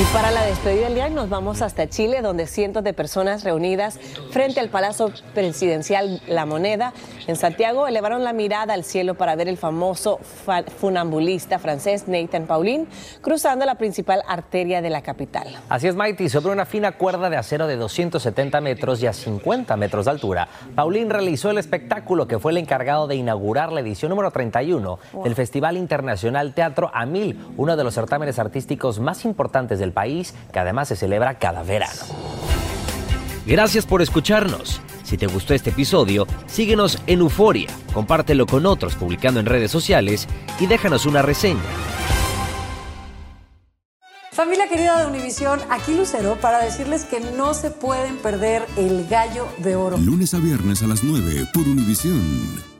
Y 0.01 0.03
para 0.05 0.31
la 0.31 0.43
despedida 0.43 0.85
del 0.85 0.95
día 0.95 1.09
nos 1.09 1.29
vamos 1.29 1.61
hasta 1.61 1.87
Chile, 1.87 2.23
donde 2.23 2.47
cientos 2.47 2.83
de 2.83 2.91
personas 2.91 3.43
reunidas 3.43 3.99
frente 4.31 4.59
al 4.59 4.69
Palacio 4.69 5.11
Presidencial 5.35 6.23
La 6.27 6.47
Moneda 6.47 6.91
en 7.27 7.35
Santiago 7.35 7.85
elevaron 7.85 8.23
la 8.23 8.33
mirada 8.33 8.73
al 8.73 8.83
cielo 8.83 9.13
para 9.13 9.35
ver 9.35 9.47
el 9.47 9.57
famoso 9.57 10.19
funambulista 10.79 11.59
francés 11.59 12.07
Nathan 12.07 12.47
Paulin 12.47 12.87
cruzando 13.21 13.63
la 13.63 13.75
principal 13.75 14.23
arteria 14.27 14.81
de 14.81 14.89
la 14.89 15.03
capital. 15.03 15.55
Así 15.69 15.87
es, 15.87 15.95
Mighty, 15.95 16.29
sobre 16.29 16.51
una 16.51 16.65
fina 16.65 16.93
cuerda 16.93 17.29
de 17.29 17.37
acero 17.37 17.67
de 17.67 17.75
270 17.75 18.59
metros 18.59 19.03
y 19.03 19.05
a 19.05 19.13
50 19.13 19.77
metros 19.77 20.05
de 20.05 20.11
altura, 20.11 20.47
Paulin 20.73 21.11
realizó 21.11 21.51
el 21.51 21.59
espectáculo 21.59 22.27
que 22.27 22.39
fue 22.39 22.53
el 22.53 22.57
encargado 22.57 23.05
de 23.05 23.17
inaugurar 23.17 23.71
la 23.71 23.81
edición 23.81 24.09
número 24.09 24.31
31 24.31 24.97
del 25.23 25.35
Festival 25.35 25.77
Internacional 25.77 26.55
Teatro 26.55 26.89
a 26.91 27.05
Mil, 27.05 27.39
uno 27.55 27.77
de 27.77 27.83
los 27.83 27.93
certámenes 27.93 28.39
artísticos 28.39 28.99
más 28.99 29.25
importantes 29.25 29.77
del 29.91 29.93
país, 29.93 30.33
que 30.51 30.59
además 30.59 30.87
se 30.87 30.95
celebra 30.95 31.37
cada 31.37 31.63
verano. 31.63 32.01
Gracias 33.45 33.85
por 33.85 34.01
escucharnos. 34.01 34.81
Si 35.03 35.17
te 35.17 35.27
gustó 35.27 35.53
este 35.53 35.71
episodio, 35.71 36.25
síguenos 36.47 36.97
en 37.05 37.19
Euforia, 37.19 37.69
compártelo 37.93 38.45
con 38.45 38.65
otros 38.65 38.95
publicando 38.95 39.41
en 39.41 39.45
redes 39.45 39.69
sociales 39.69 40.27
y 40.59 40.67
déjanos 40.67 41.05
una 41.05 41.21
reseña. 41.21 41.59
Familia 44.31 44.69
querida 44.69 44.97
de 45.01 45.07
Univisión, 45.07 45.59
aquí 45.69 45.93
Lucero 45.93 46.37
para 46.39 46.63
decirles 46.63 47.03
que 47.03 47.19
no 47.19 47.53
se 47.53 47.69
pueden 47.71 48.17
perder 48.17 48.65
el 48.77 49.05
gallo 49.09 49.45
de 49.57 49.75
oro. 49.75 49.97
Lunes 49.97 50.33
a 50.33 50.37
viernes 50.37 50.81
a 50.83 50.87
las 50.87 51.03
9 51.03 51.47
por 51.53 51.67
Univisión. 51.67 52.70